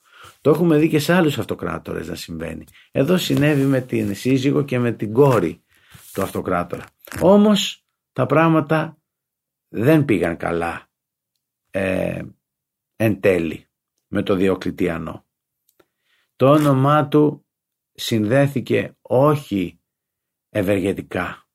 Το 0.47 0.53
έχουμε 0.53 0.77
δει 0.77 0.89
και 0.89 0.99
σε 0.99 1.13
άλλους 1.13 1.37
αυτοκράτορες 1.37 2.07
να 2.07 2.15
συμβαίνει. 2.15 2.65
Εδώ 2.91 3.17
συνέβη 3.17 3.65
με 3.65 3.81
την 3.81 4.15
σύζυγο 4.15 4.63
και 4.63 4.79
με 4.79 4.91
την 4.91 5.13
κόρη 5.13 5.63
του 6.13 6.21
αυτοκράτορα. 6.21 6.85
Όμως 7.21 7.85
τα 8.13 8.25
πράγματα 8.25 8.97
δεν 9.67 10.05
πήγαν 10.05 10.37
καλά 10.37 10.89
ε, 11.71 12.23
εν 12.95 13.19
τέλει 13.19 13.67
με 14.07 14.23
το 14.23 14.35
Διοκλητιανό. 14.35 15.25
Το 16.35 16.49
όνομά 16.49 17.07
του 17.07 17.45
συνδέθηκε 17.93 18.97
όχι 19.01 19.79
ευεργετικά, 20.49 21.49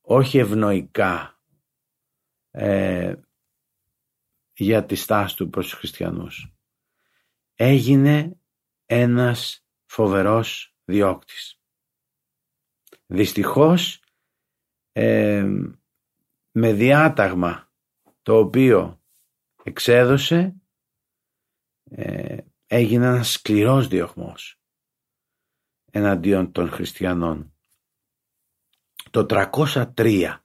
όχι 0.00 0.38
ευνοϊκά 0.38 1.40
ε, 2.50 3.14
για 4.52 4.84
τη 4.84 4.94
στάση 4.94 5.36
του 5.36 5.50
προς 5.50 5.68
τους 5.68 5.78
χριστιανούς. 5.78 6.54
Έγινε 7.62 8.40
ένας 8.86 9.66
φοβερός 9.86 10.76
διώκτης. 10.84 11.60
Δυστυχώς 13.06 14.02
ε, 14.92 15.46
με 16.50 16.72
διάταγμα 16.72 17.72
το 18.22 18.38
οποίο 18.38 19.02
εξέδωσε 19.62 20.56
ε, 21.84 22.38
έγινε 22.66 23.06
ένας 23.06 23.30
σκληρός 23.30 23.88
διωγμός 23.88 24.60
εναντίον 25.90 26.52
των 26.52 26.70
χριστιανών. 26.70 27.54
Το 29.10 29.26
303, 29.28 30.38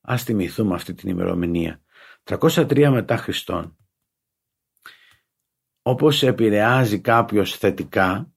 ας 0.00 0.22
θυμηθούμε 0.22 0.74
αυτή 0.74 0.94
την 0.94 1.08
ημερομηνία, 1.08 1.82
303 2.22 2.88
μετά 2.90 3.16
Χριστόν. 3.16 3.78
Όπως 5.86 6.22
επηρεάζει 6.22 7.00
κάποιος 7.00 7.56
θετικά 7.56 8.32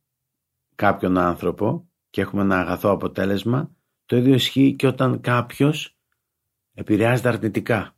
κάποιον 0.76 1.18
άνθρωπο 1.18 1.90
και 2.10 2.22
έχουμε 2.22 2.42
ένα 2.42 2.60
αγαθό 2.60 2.90
αποτέλεσμα, 2.90 3.72
το 4.06 4.18
ίδιο 4.18 4.34
ισχύει 4.34 4.76
και 4.76 4.88
όταν 4.88 5.22
κάποιος 5.22 5.98
επηρεάζεται 6.74 7.28
αρνητικά. 7.28 7.98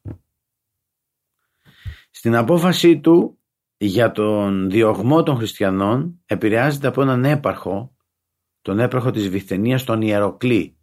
Στην 2.09 2.35
απόφαση 2.35 2.99
του 2.99 3.39
για 3.77 4.11
τον 4.11 4.69
διωγμό 4.69 5.23
των 5.23 5.37
χριστιανών 5.37 6.21
επηρεάζεται 6.25 6.87
από 6.87 7.01
έναν 7.01 7.25
έπαρχο, 7.25 7.95
τον 8.61 8.79
έπαρχο 8.79 9.11
της 9.11 9.29
Βυθενίας, 9.29 9.83
τον 9.83 10.01
Ιεροκλή, 10.01 10.77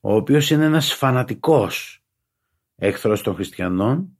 ο 0.00 0.14
οποίος 0.14 0.50
είναι 0.50 0.64
ένας 0.64 0.94
φανατικός 0.94 2.04
έχθρος 2.74 3.22
των 3.22 3.34
χριστιανών, 3.34 4.18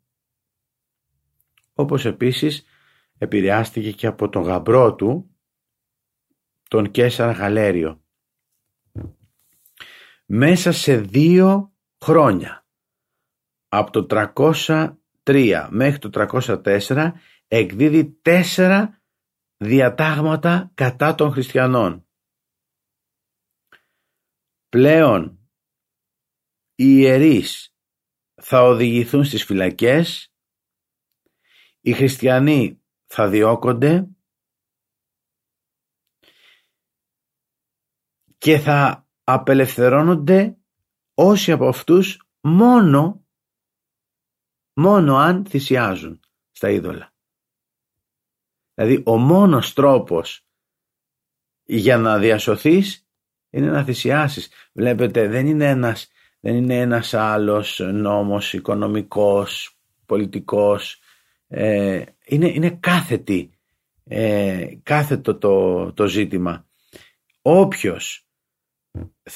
όπως 1.72 2.04
επίσης 2.04 2.64
επηρεάστηκε 3.24 3.92
και 3.92 4.06
από 4.06 4.28
τον 4.28 4.42
γαμπρό 4.42 4.94
του, 4.94 5.36
τον 6.68 6.90
Κέσσαρ 6.90 7.36
Γαλέριο. 7.36 8.02
Μέσα 10.26 10.72
σε 10.72 10.96
δύο 10.96 11.74
χρόνια, 12.04 12.66
από 13.68 13.90
το 13.90 14.06
303 15.24 15.68
μέχρι 15.70 15.98
το 15.98 16.10
304, 16.12 17.12
εκδίδει 17.48 18.12
τέσσερα 18.22 19.02
διατάγματα 19.56 20.70
κατά 20.74 21.14
των 21.14 21.32
χριστιανών. 21.32 22.06
Πλέον 24.68 25.38
οι 26.74 26.84
ιερείς 26.98 27.74
θα 28.34 28.62
οδηγηθούν 28.62 29.24
στις 29.24 29.44
φυλακές, 29.44 30.34
οι 31.80 31.92
χριστιανοί 31.92 32.83
θα 33.16 33.28
διώκονται 33.28 34.08
και 38.38 38.58
θα 38.58 39.08
απελευθερώνονται 39.24 40.56
όσοι 41.14 41.52
από 41.52 41.68
αυτούς 41.68 42.28
μόνο, 42.40 43.26
μόνο 44.74 45.16
αν 45.16 45.44
θυσιάζουν 45.46 46.20
στα 46.50 46.70
είδωλα. 46.70 47.14
Δηλαδή 48.74 49.02
ο 49.06 49.16
μόνος 49.16 49.72
τρόπος 49.72 50.46
για 51.64 51.98
να 51.98 52.18
διασωθείς 52.18 53.08
είναι 53.50 53.70
να 53.70 53.84
θυσιάσεις. 53.84 54.50
Βλέπετε 54.72 55.28
δεν 55.28 55.46
είναι 55.46 55.68
ένας, 55.68 56.08
δεν 56.40 56.54
είναι 56.54 56.80
ένας 56.80 57.14
άλλος 57.14 57.78
νόμος 57.78 58.52
οικονομικός, 58.52 59.78
πολιτικός. 60.06 60.98
Ε, 61.56 62.04
είναι, 62.24 62.48
είναι 62.48 62.70
κάθετη, 62.70 63.50
ε, 64.04 64.68
κάθετο 64.82 65.38
το, 65.38 65.92
το 65.92 66.06
ζήτημα. 66.06 66.66
Όποιος 67.42 68.26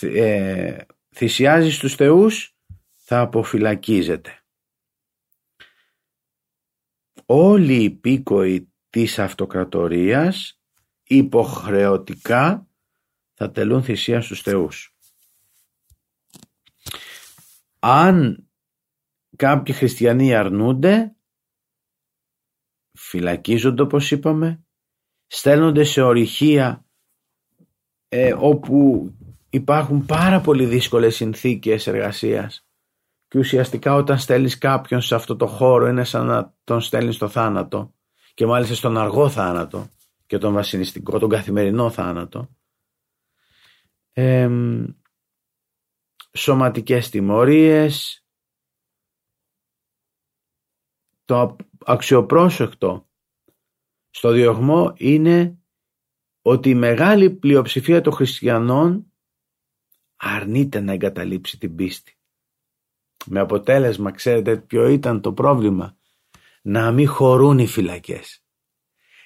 ε, 0.01 0.77
θυσιάζει 1.15 1.71
στους 1.71 1.95
θεούς 1.95 2.57
θα 2.95 3.21
αποφυλακίζεται. 3.21 4.43
Όλοι 7.27 7.83
οι 7.83 7.91
πίκοοι 7.91 8.73
της 8.91 9.19
αυτοκρατορίας 9.19 10.61
υποχρεωτικά 11.03 12.69
θα 13.35 13.51
τελούν 13.51 13.83
θυσία 13.83 14.21
στους 14.21 14.41
θεούς. 14.43 14.97
Αν 17.79 18.47
κάποιοι 19.37 19.75
χριστιανοί 19.75 20.35
αρνούνται, 20.35 21.13
φυλακίζονται 22.99 23.83
όπως 23.83 24.11
είπαμε, 24.11 24.65
στέλνονται 25.27 25.85
σε 25.85 26.03
ορυχεία 26.03 26.85
ε, 28.09 28.35
όπου 28.39 29.11
υπάρχουν 29.51 30.07
πάρα 30.07 30.41
πολύ 30.41 30.65
δύσκολες 30.65 31.17
συνθήκες 31.17 31.87
εργασίας 31.87 32.67
και 33.29 33.39
ουσιαστικά 33.39 33.95
όταν 33.95 34.19
στέλνεις 34.19 34.59
κάποιον 34.59 35.01
σε 35.01 35.15
αυτό 35.15 35.37
το 35.37 35.47
χώρο 35.47 35.87
είναι 35.87 36.05
σαν 36.05 36.27
να 36.27 36.55
τον 36.65 36.81
στέλνεις 36.81 37.15
στο 37.15 37.29
θάνατο 37.29 37.95
και 38.35 38.47
μάλιστα 38.47 38.75
στον 38.75 38.99
αργό 38.99 39.29
θάνατο 39.29 39.89
και 40.27 40.39
τον 40.39 40.53
βασινιστικό, 40.53 41.19
τον 41.19 41.29
καθημερινό 41.29 41.91
θάνατο. 41.91 42.49
Ε, 44.13 44.51
σωματικές 46.33 47.09
τιμωρίες, 47.09 48.25
το 51.29 51.57
αξιοπρόσεκτο 51.85 53.09
στο 54.11 54.31
διωγμό 54.31 54.93
είναι 54.97 55.59
ότι 56.43 56.71
η 56.71 56.75
μεγάλη 56.75 57.31
πλειοψηφία 57.31 58.01
των 58.01 58.13
χριστιανών 58.13 59.13
αρνείται 60.17 60.81
να 60.81 60.93
εγκαταλείψει 60.93 61.59
την 61.59 61.75
πίστη. 61.75 62.19
Με 63.27 63.41
αποτέλεσμα, 63.41 64.11
ξέρετε 64.11 64.57
ποιο 64.57 64.89
ήταν 64.89 65.21
το 65.21 65.33
πρόβλημα; 65.33 65.97
Να 66.63 66.93
μην 66.93 67.09
χωρούν 67.09 67.59
οι 67.59 67.67
φυλακές. 67.67 68.45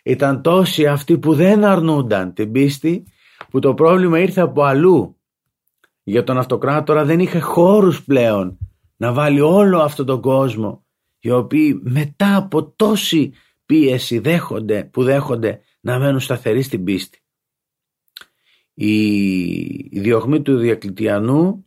Ήταν 0.02 0.42
τόσοι 0.42 0.86
αυτοί 0.86 1.18
που 1.18 1.34
δεν 1.34 1.64
αρνούνταν 1.64 2.34
την 2.34 2.52
πίστη 2.52 3.06
που 3.50 3.58
το 3.58 3.74
πρόβλημα 3.74 4.18
ήρθε 4.18 4.40
από 4.40 4.62
αλλού. 4.62 5.20
Για 6.02 6.24
τον 6.24 6.38
αυτοκράτορα 6.38 7.04
δεν 7.04 7.20
είχε 7.20 7.38
χώρους 7.38 8.04
πλέον 8.04 8.58
να 8.96 9.12
βάλει 9.12 9.40
όλο 9.40 9.78
αυτόν 9.78 10.06
τον 10.06 10.20
κόσμο 10.20 10.82
οι 11.22 11.30
οποίοι 11.30 11.80
μετά 11.82 12.36
από 12.36 12.70
τόση 12.70 13.32
πίεση 13.66 14.18
δέχονται, 14.18 14.84
που 14.84 15.02
δέχονται 15.02 15.60
να 15.80 15.98
μένουν 15.98 16.20
σταθεροί 16.20 16.62
στην 16.62 16.84
πίστη. 16.84 17.18
Οι 18.74 20.00
διωγμοί 20.00 20.42
του 20.42 20.58
Διακλητιανού 20.58 21.66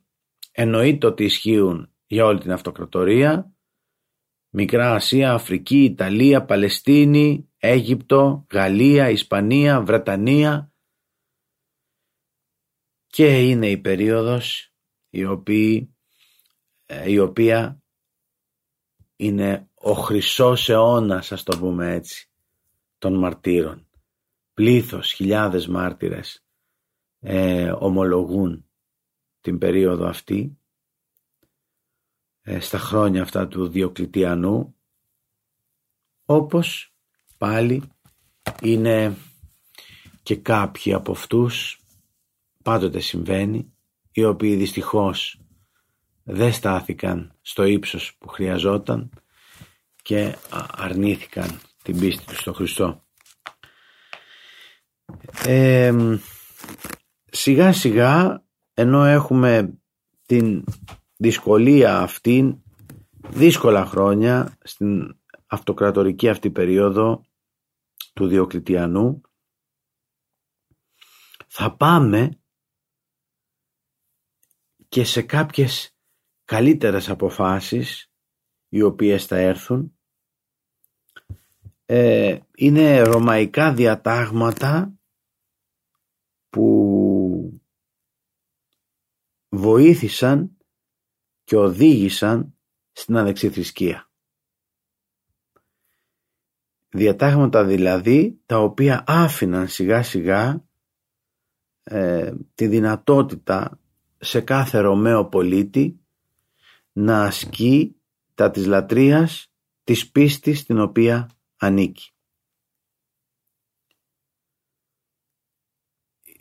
εννοείται 0.51 1.07
ότι 1.07 1.23
ισχύουν 1.23 1.93
για 2.05 2.25
όλη 2.25 2.39
την 2.39 2.51
αυτοκρατορία 2.51 3.55
Μικρά 4.49 4.93
Ασία, 4.93 5.33
Αφρική, 5.33 5.83
Ιταλία, 5.83 6.45
Παλαιστίνη, 6.45 7.49
Αίγυπτο, 7.57 8.45
Γαλλία, 8.51 9.09
Ισπανία, 9.09 9.81
Βρετανία 9.81 10.73
και 13.07 13.49
είναι 13.49 13.69
η 13.69 13.77
περίοδος 13.77 14.73
η, 15.09 15.25
οποία, 15.25 15.87
ε, 16.85 17.11
η 17.11 17.19
οποία 17.19 17.84
είναι 19.15 19.69
ο 19.73 19.93
χρυσός 19.93 20.69
αιώνας, 20.69 21.31
ας 21.31 21.43
το 21.43 21.57
πούμε 21.57 21.93
έτσι, 21.93 22.29
των 22.97 23.13
μαρτύρων. 23.13 23.87
Πλήθος, 24.53 25.11
χιλιάδες 25.11 25.67
μάρτυρες 25.67 26.45
ε, 27.19 27.71
ομολογούν 27.71 28.69
την 29.41 29.57
περίοδο 29.57 30.07
αυτή 30.07 30.57
ε, 32.41 32.59
στα 32.59 32.77
χρόνια 32.77 33.21
αυτά 33.21 33.47
του 33.47 33.67
Διοκλητιανού 33.67 34.75
όπως 36.25 36.93
πάλι 37.37 37.83
είναι 38.61 39.17
και 40.23 40.35
κάποιοι 40.35 40.93
από 40.93 41.11
αυτούς 41.11 41.79
πάντοτε 42.63 42.99
συμβαίνει 42.99 43.73
οι 44.11 44.23
οποίοι 44.23 44.55
δυστυχώς 44.55 45.39
δεν 46.27 46.53
στάθηκαν 46.53 47.37
στο 47.41 47.63
ύψος 47.63 48.15
που 48.17 48.27
χρειαζόταν 48.27 49.09
και 50.01 50.35
αρνήθηκαν 50.71 51.59
την 51.83 51.99
πίστη 51.99 52.25
τους 52.25 52.39
στο 52.39 52.53
Χριστό. 52.53 53.05
σιγά 57.25 57.73
σιγά 57.73 58.43
ενώ 58.73 59.03
έχουμε 59.03 59.79
την 60.25 60.63
δυσκολία 61.15 61.99
αυτή, 61.99 62.63
δύσκολα 63.29 63.85
χρόνια 63.85 64.57
στην 64.63 65.19
αυτοκρατορική 65.45 66.29
αυτή 66.29 66.51
περίοδο 66.51 67.25
του 68.13 68.27
Διοκλητιανού 68.27 69.21
θα 71.47 71.75
πάμε 71.75 72.39
και 74.87 75.03
σε 75.03 75.21
κάποιες 75.21 75.94
καλύτερες 76.45 77.09
αποφάσεις 77.09 78.11
οι 78.69 78.81
οποίες 78.81 79.25
θα 79.25 79.37
έρθουν 79.37 79.95
ε, 81.85 82.39
είναι 82.55 83.01
ρωμαϊκά 83.01 83.73
διατάγματα 83.73 84.93
που 86.49 87.61
βοήθησαν 89.49 90.57
και 91.43 91.55
οδήγησαν 91.55 92.57
στην 92.91 93.17
αδεξιθρησκεία. 93.17 94.09
Διατάγματα 96.89 97.65
δηλαδή 97.65 98.41
τα 98.45 98.59
οποία 98.59 99.03
άφηναν 99.07 99.67
σιγά 99.67 100.03
σιγά 100.03 100.65
ε, 101.83 102.33
τη 102.55 102.67
δυνατότητα 102.67 103.79
σε 104.17 104.41
κάθε 104.41 104.79
Ρωμαίο 104.79 105.25
πολίτη 105.25 106.04
να 106.97 107.23
ασκεί 107.23 107.95
τα 108.33 108.51
της 108.51 108.65
λατρείας 108.65 109.51
της 109.83 110.11
πίστης 110.11 110.65
την 110.65 110.79
οποία 110.79 111.29
ανήκει. 111.57 112.11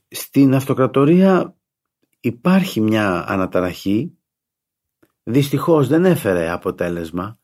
Στην 0.09 0.55
αυτοκρατορία 0.55 1.57
υπάρχει 2.21 2.81
μια 2.81 3.25
αναταραχή, 3.29 4.19
δυστυχώς 5.23 5.89
δεν 5.89 6.05
έφερε 6.05 6.51
αποτέλεσμα 6.51 7.39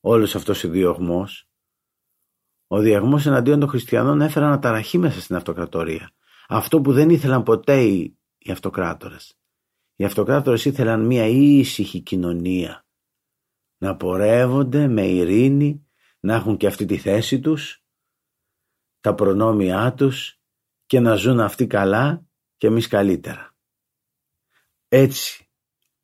όλος 0.00 0.34
αυτός 0.34 0.64
ο 0.64 0.68
διωγμός. 0.68 1.48
Ο 2.66 2.78
διωγμός 2.78 3.26
εναντίον 3.26 3.60
των 3.60 3.68
χριστιανών 3.68 4.20
έφερε 4.20 4.44
αναταραχή 4.44 4.98
μέσα 4.98 5.20
στην 5.20 5.36
αυτοκρατορία. 5.36 6.10
Αυτό 6.48 6.80
που 6.80 6.92
δεν 6.92 7.10
ήθελαν 7.10 7.42
ποτέ 7.42 7.82
οι, 7.82 8.18
οι 8.38 8.50
αυτοκράτορες. 8.50 9.39
Οι 10.00 10.04
αυτοκράτορες 10.04 10.64
ήθελαν 10.64 11.06
μια 11.06 11.26
ήσυχη 11.26 12.00
κοινωνία. 12.00 12.86
Να 13.78 13.96
πορεύονται 13.96 14.86
με 14.86 15.06
ειρήνη, 15.06 15.86
να 16.20 16.34
έχουν 16.34 16.56
και 16.56 16.66
αυτή 16.66 16.84
τη 16.84 16.96
θέση 16.96 17.40
τους, 17.40 17.84
τα 19.00 19.14
προνόμια 19.14 19.94
τους 19.94 20.40
και 20.86 21.00
να 21.00 21.14
ζουν 21.14 21.40
αυτοί 21.40 21.66
καλά 21.66 22.26
και 22.56 22.66
εμείς 22.66 22.86
καλύτερα. 22.86 23.54
Έτσι 24.88 25.48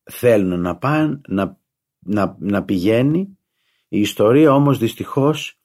θέλουν 0.02 0.60
να 0.60 0.76
πάνε, 0.76 1.20
να, 1.28 1.58
να, 1.98 2.36
να 2.38 2.64
πηγαίνει. 2.64 3.38
Η 3.88 4.00
ιστορία 4.00 4.52
όμως 4.52 4.78
δυστυχώς 4.78 5.60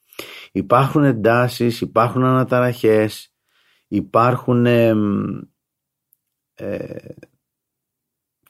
υπάρχουν 0.52 1.04
εντάσεις, 1.04 1.82
υπάρχουν 1.82 2.24
αναταραχές, 2.24 3.34
υπάρχουν 3.88 4.66
ε, 4.66 4.96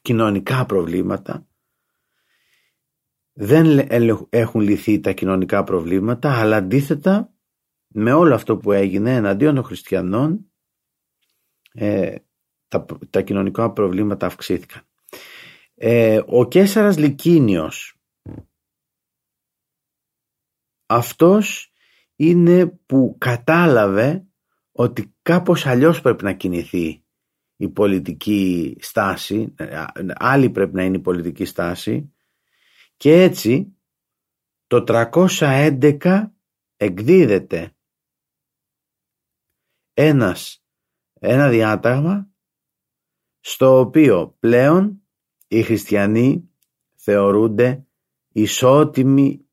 κοινωνικά 0.02 0.66
προβλήματα. 0.66 1.48
Δεν 3.34 3.88
έχουν 4.30 4.62
λυθεί 4.62 5.00
τα 5.00 5.12
κοινωνικά 5.12 5.64
προβλήματα, 5.64 6.40
αλλά 6.40 6.56
αντίθετα 6.56 7.34
με 7.88 8.14
όλο 8.14 8.36
αυτό 8.36 8.58
που 8.58 8.72
έγινε 8.72 9.16
εναντίον 9.16 9.56
των 9.56 9.64
χριστιανών 9.64 10.52
ε, 11.74 12.16
τα, 12.68 12.86
τα 13.10 13.22
κοινωνικά 13.22 13.72
προβλήματα 13.72 14.26
αυξήθηκαν. 14.26 14.82
Ε, 15.76 16.22
ο 16.26 16.48
Κέσαρας 16.48 16.98
Λικίνιος 16.98 18.02
αυτός 20.86 21.72
είναι 22.16 22.68
που 22.68 23.16
κατάλαβε 23.18 24.26
ότι 24.72 25.16
κάπως 25.22 25.66
αλλιώς 25.66 26.02
πρέπει 26.02 26.24
να 26.24 26.34
κινηθεί 26.34 27.04
η 27.62 27.70
πολιτική 27.70 28.78
στάση, 28.80 29.54
άλλη 30.16 30.50
πρέπει 30.50 30.76
να 30.76 30.84
είναι 30.84 30.98
η 30.98 31.02
πολιτική 31.02 31.46
στάση 31.46 32.14
και 32.98 33.22
έτσι 33.22 33.76
το 34.68 34.84
311 34.88 36.24
εκδίδεται 36.78 37.76
ένας, 39.94 40.64
ένα 41.14 41.50
διάταγμα 41.50 42.30
στο 43.40 43.80
οποίο 43.80 44.36
πλέον 44.40 45.02
οι 45.48 45.62
χριστιανοί 45.62 46.50
θεωρούνται 46.96 47.86
ισότιμοι, 48.32 49.46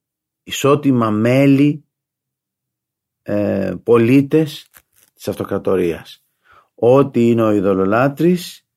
ισότιμα 0.43 1.09
μέλη 1.09 1.85
ε, 3.21 3.75
πολίτες 3.83 4.69
της 5.13 5.27
αυτοκρατορίας. 5.27 6.23
Ό,τι 6.79 7.29
είναι 7.29 7.43
ο 7.43 7.51
ειδωλολάτρης 7.51 8.67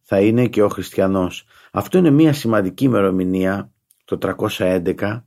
θα 0.00 0.20
είναι 0.20 0.46
και 0.46 0.62
ο 0.62 0.68
χριστιανός. 0.68 1.44
Αυτό 1.72 1.98
είναι 1.98 2.10
μια 2.10 2.32
σημαντική 2.32 2.84
ημερομηνία 2.84 3.72
το 4.04 4.36
311 4.38 5.22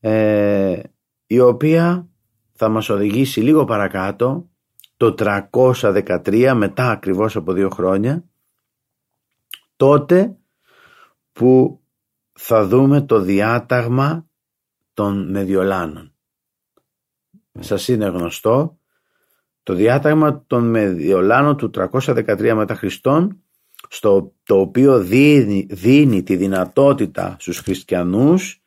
ε, 0.00 0.80
η 1.26 1.40
οποία 1.40 2.08
θα 2.52 2.68
μας 2.68 2.88
οδηγήσει 2.88 3.40
λίγο 3.40 3.64
παρακάτω 3.64 4.48
το 4.96 5.14
313 5.18 6.52
μετά 6.56 6.90
ακριβώς 6.90 7.36
από 7.36 7.52
δύο 7.52 7.70
χρόνια 7.70 8.24
τότε 9.76 10.36
που 11.32 11.80
θα 12.32 12.66
δούμε 12.66 13.00
το 13.00 13.20
διάταγμα 13.20 14.26
των 14.94 15.30
Μεδιολάνων. 15.30 16.14
Σας 17.58 17.88
είναι 17.88 18.06
γνωστό 18.06 18.79
το 19.70 19.76
διάταγμα 19.76 20.44
των 20.46 20.70
Μεδιολάνων 20.70 21.56
του 21.56 21.70
313 21.74 22.52
μετά 22.54 22.74
Χριστόν 22.74 23.42
στο 23.88 24.34
το 24.42 24.60
οποίο 24.60 25.00
δίνει, 25.00 25.66
δίνει 25.70 26.22
τη 26.22 26.36
δυνατότητα 26.36 27.36
στους 27.38 27.58
χριστιανούς 27.58 28.62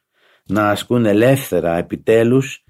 να 0.45 0.69
ασκούν 0.69 1.05
ελεύθερα 1.05 1.77
επιτέλους 1.77 2.65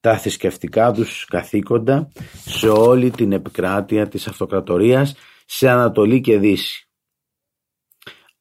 τα 0.00 0.18
θρησκευτικά 0.18 0.92
τους 0.92 1.24
καθήκοντα 1.24 2.08
σε 2.44 2.68
όλη 2.68 3.10
την 3.10 3.32
επικράτεια 3.32 4.08
της 4.08 4.28
αυτοκρατορίας 4.28 5.14
σε 5.46 5.68
Ανατολή 5.68 6.20
και 6.20 6.38
Δύση. 6.38 6.88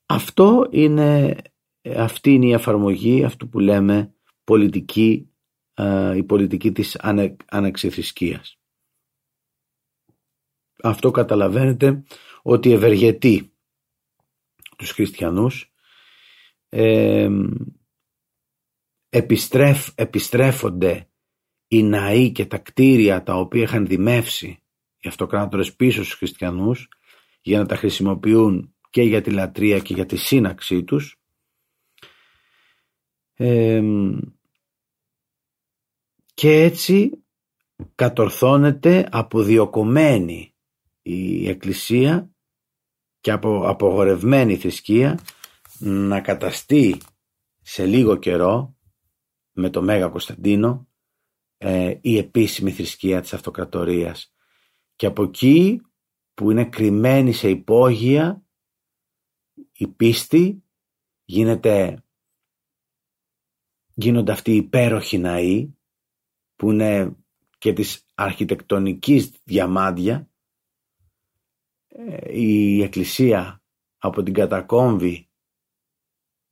Αυτό 0.06 0.68
είναι, 0.70 1.36
αυτή 1.96 2.34
είναι 2.34 2.46
η 2.46 2.54
εφαρμογή 2.54 3.24
αυτού 3.24 3.50
που 3.50 3.60
λέμε 3.60 4.14
πολιτική, 4.44 5.32
η 6.16 6.24
πολιτική 6.24 6.72
της 6.72 6.96
ανε, 7.00 7.36
Αυτό 10.88 11.12
καταλαβαίνετε 11.12 12.04
ότι 12.42 12.72
ευεργετεί 12.72 13.52
τους 14.78 14.92
χριστιανούς 14.92 15.72
ε, 16.70 17.30
επιστρέφ, 19.10 19.90
επιστρέφονται 19.96 21.10
οι 21.68 21.84
ναοί 21.84 22.32
και 22.32 22.46
τα 22.46 22.58
κτίρια 22.58 23.24
τα 23.24 23.36
οποία 23.36 23.62
είχαν 23.62 23.86
δημεύσει 23.88 24.64
οι 24.98 25.08
αυτοκράτορες 25.08 25.76
πίσω 25.76 26.04
στους 26.04 26.18
χριστιανούς 26.18 26.88
για 27.42 27.60
να 27.60 27.66
τα 27.66 27.76
χρησιμοποιούν 27.76 28.76
και 28.90 29.02
για 29.02 29.22
τη 29.22 29.32
λατρεία 29.32 29.80
και 29.80 29.94
για 29.94 30.06
τη 30.06 30.16
σύναξή 30.16 30.84
τους. 30.84 31.22
Και 36.34 36.52
έτσι 36.62 37.24
κατορθώνεται 37.96 39.08
αποδιοκομμένη 39.12 40.56
η 41.10 41.48
Εκκλησία 41.50 42.32
και 43.20 43.32
από 43.32 43.68
απογορευμένη 43.68 44.58
θρησκεία 44.58 45.20
να 45.80 46.22
καταστεί 46.22 46.98
σε 47.62 47.86
λίγο 47.86 48.16
καιρό 48.16 48.76
με 49.52 49.70
το 49.70 49.82
Μέγα 49.82 50.08
Κωνσταντίνο 50.08 50.88
ε, 51.58 51.98
η 52.02 52.18
επίσημη 52.18 52.72
θρησκεία 52.72 53.22
της 53.22 53.34
αυτοκρατορίας. 53.34 54.34
Και 54.96 55.06
από 55.06 55.24
εκεί 55.24 55.82
που 56.34 56.52
είναι 56.52 56.66
κρυμμένη 56.66 57.34
σε 57.34 57.50
υπόγεια 57.50 58.46
η 59.74 59.88
πίστη 59.88 60.64
γίνεται 61.26 62.04
γίνονται 63.94 64.32
αυτοί 64.32 64.52
οι 64.52 64.56
υπέροχοι 64.56 65.18
ναοί 65.18 65.74
που 66.56 66.72
είναι 66.72 67.16
και 67.58 67.74
της 67.74 68.06
αρχιτεκτονικής 68.14 69.32
διαμάντια 69.44 70.16
ε, 70.16 70.37
η 72.30 72.82
εκκλησία 72.82 73.62
από 73.98 74.24
την 74.24 74.34
κατακόμβη 74.34 75.30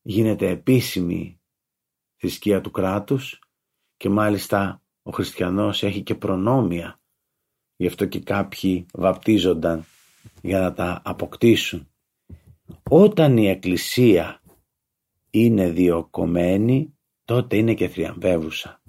γίνεται 0.01 0.49
επίσημη 0.49 1.39
θρησκεία 2.15 2.61
του 2.61 2.71
κράτους 2.71 3.39
και 3.97 4.09
μάλιστα 4.09 4.81
ο 5.03 5.11
χριστιανός 5.11 5.83
έχει 5.83 6.01
και 6.01 6.15
προνόμια. 6.15 6.99
Γι' 7.75 7.87
αυτό 7.87 8.05
και 8.05 8.19
κάποιοι 8.19 8.85
βαπτίζονταν 8.93 9.85
για 10.41 10.59
να 10.59 10.73
τα 10.73 11.01
αποκτήσουν. 11.05 11.87
Όταν 12.89 13.37
η 13.37 13.47
εκκλησία 13.47 14.41
είναι 15.29 15.69
διοκομμένη 15.69 16.97
τότε 17.25 17.57
είναι 17.57 17.73
και 17.73 17.87
θριαμβεύουσα. 17.87 18.81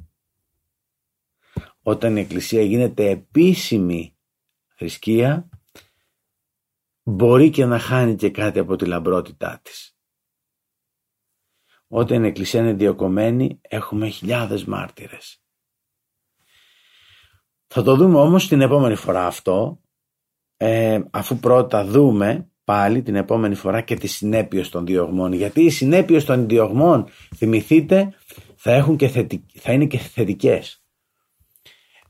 Όταν 1.83 2.17
η 2.17 2.21
εκκλησία 2.21 2.63
γίνεται 2.63 3.11
επίσημη 3.11 4.17
θρησκεία 4.75 5.49
μπορεί 7.09 7.51
και 7.51 7.65
να 7.65 7.79
χάνει 7.79 8.15
και 8.15 8.31
κάτι 8.31 8.59
από 8.59 8.77
τη 8.77 8.87
λαμπρότητά 8.87 9.61
της. 9.63 9.97
Όταν 11.89 12.25
η 12.25 12.27
Εκκλησία 12.27 12.61
είναι 12.61 12.73
διοκομμένη 12.73 13.61
έχουμε 13.69 14.09
χιλιάδες 14.09 14.65
μάρτυρες. 14.65 15.43
Θα 17.67 17.83
το 17.83 17.97
δούμε 17.97 18.19
όμως 18.19 18.49
την 18.49 18.61
επόμενη 18.61 18.95
φορά 18.95 19.27
αυτό, 19.27 19.81
ε, 20.57 21.01
αφού 21.11 21.39
πρώτα 21.39 21.85
δούμε 21.85 22.51
πάλι 22.65 23.03
την 23.03 23.15
επόμενη 23.15 23.55
φορά 23.55 23.81
και 23.81 23.95
τις 23.95 24.17
συνέπειες 24.17 24.69
των 24.69 24.87
διωγμών. 24.87 25.33
Γιατί 25.33 25.63
οι 25.63 25.71
συνέπειες 25.71 26.25
των 26.25 26.49
διωγμών, 26.49 27.09
θυμηθείτε, 27.37 28.15
θα, 28.57 28.73
έχουν 28.73 28.97
και 28.97 29.09
θα 29.55 29.73
είναι 29.73 29.87
και 29.87 29.99
θετικές. 29.99 30.85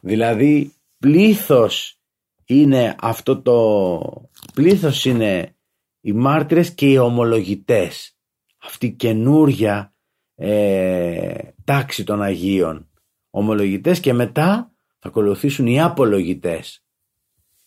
Δηλαδή 0.01 0.75
πλήθος 0.99 2.01
είναι 2.45 2.97
αυτό 3.01 3.43
το 3.43 4.31
πλήθος 4.57 5.05
είναι 5.05 5.57
οι 6.01 6.13
μάρτυρες 6.13 6.75
και 6.75 6.91
οι 6.91 6.97
ομολογητές. 6.97 8.17
Αυτή 8.63 8.87
η 8.87 8.93
καινούρια 8.93 9.95
ε, 10.35 11.39
τάξη 11.65 12.05
των 12.05 12.23
Αγίων. 12.23 12.89
Ομολογητές 13.31 14.01
και 14.01 14.13
μετά 14.13 14.73
θα 14.99 15.09
ακολουθήσουν 15.09 15.67
οι 15.67 15.81
απολογητές. 15.81 16.85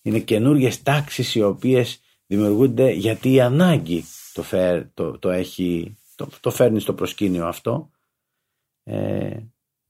Είναι 0.01 0.19
καινούργιες 0.19 0.83
τάξεις 0.83 1.35
οι 1.35 1.41
οποίες 1.41 2.01
δημιουργούνται 2.25 2.91
γιατί 2.91 3.33
η 3.33 3.41
ανάγκη 3.41 4.03
το, 4.33 4.43
το, 4.93 5.19
το, 5.19 5.29
έχει, 5.29 5.97
το, 6.15 6.29
το 6.39 6.49
φέρνει 6.49 6.79
στο 6.79 6.93
προσκήνιο 6.93 7.47
αυτό. 7.47 7.89
Ε, 8.83 9.39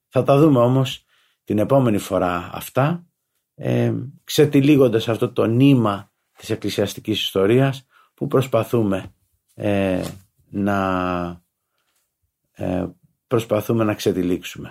θα 0.07 0.23
τα 0.23 0.39
δούμε 0.39 0.59
όμως 0.59 1.05
την 1.43 1.59
επόμενη 1.59 1.97
φορά 1.97 2.49
αυτά. 2.53 3.07
Ε, 3.55 3.93
ξετυλίγοντας 4.23 5.09
αυτό 5.09 5.31
το 5.31 5.45
νήμα 5.45 6.09
της 6.39 6.49
εκκλησιαστικής 6.49 7.21
ιστορίας 7.21 7.85
που 8.13 8.27
προσπαθούμε 8.27 9.13
ε, 9.53 10.01
να 10.49 11.41
ε, 12.51 12.87
προσπαθούμε 13.27 13.83
να 13.83 13.93
ξετυλίξουμε. 13.93 14.67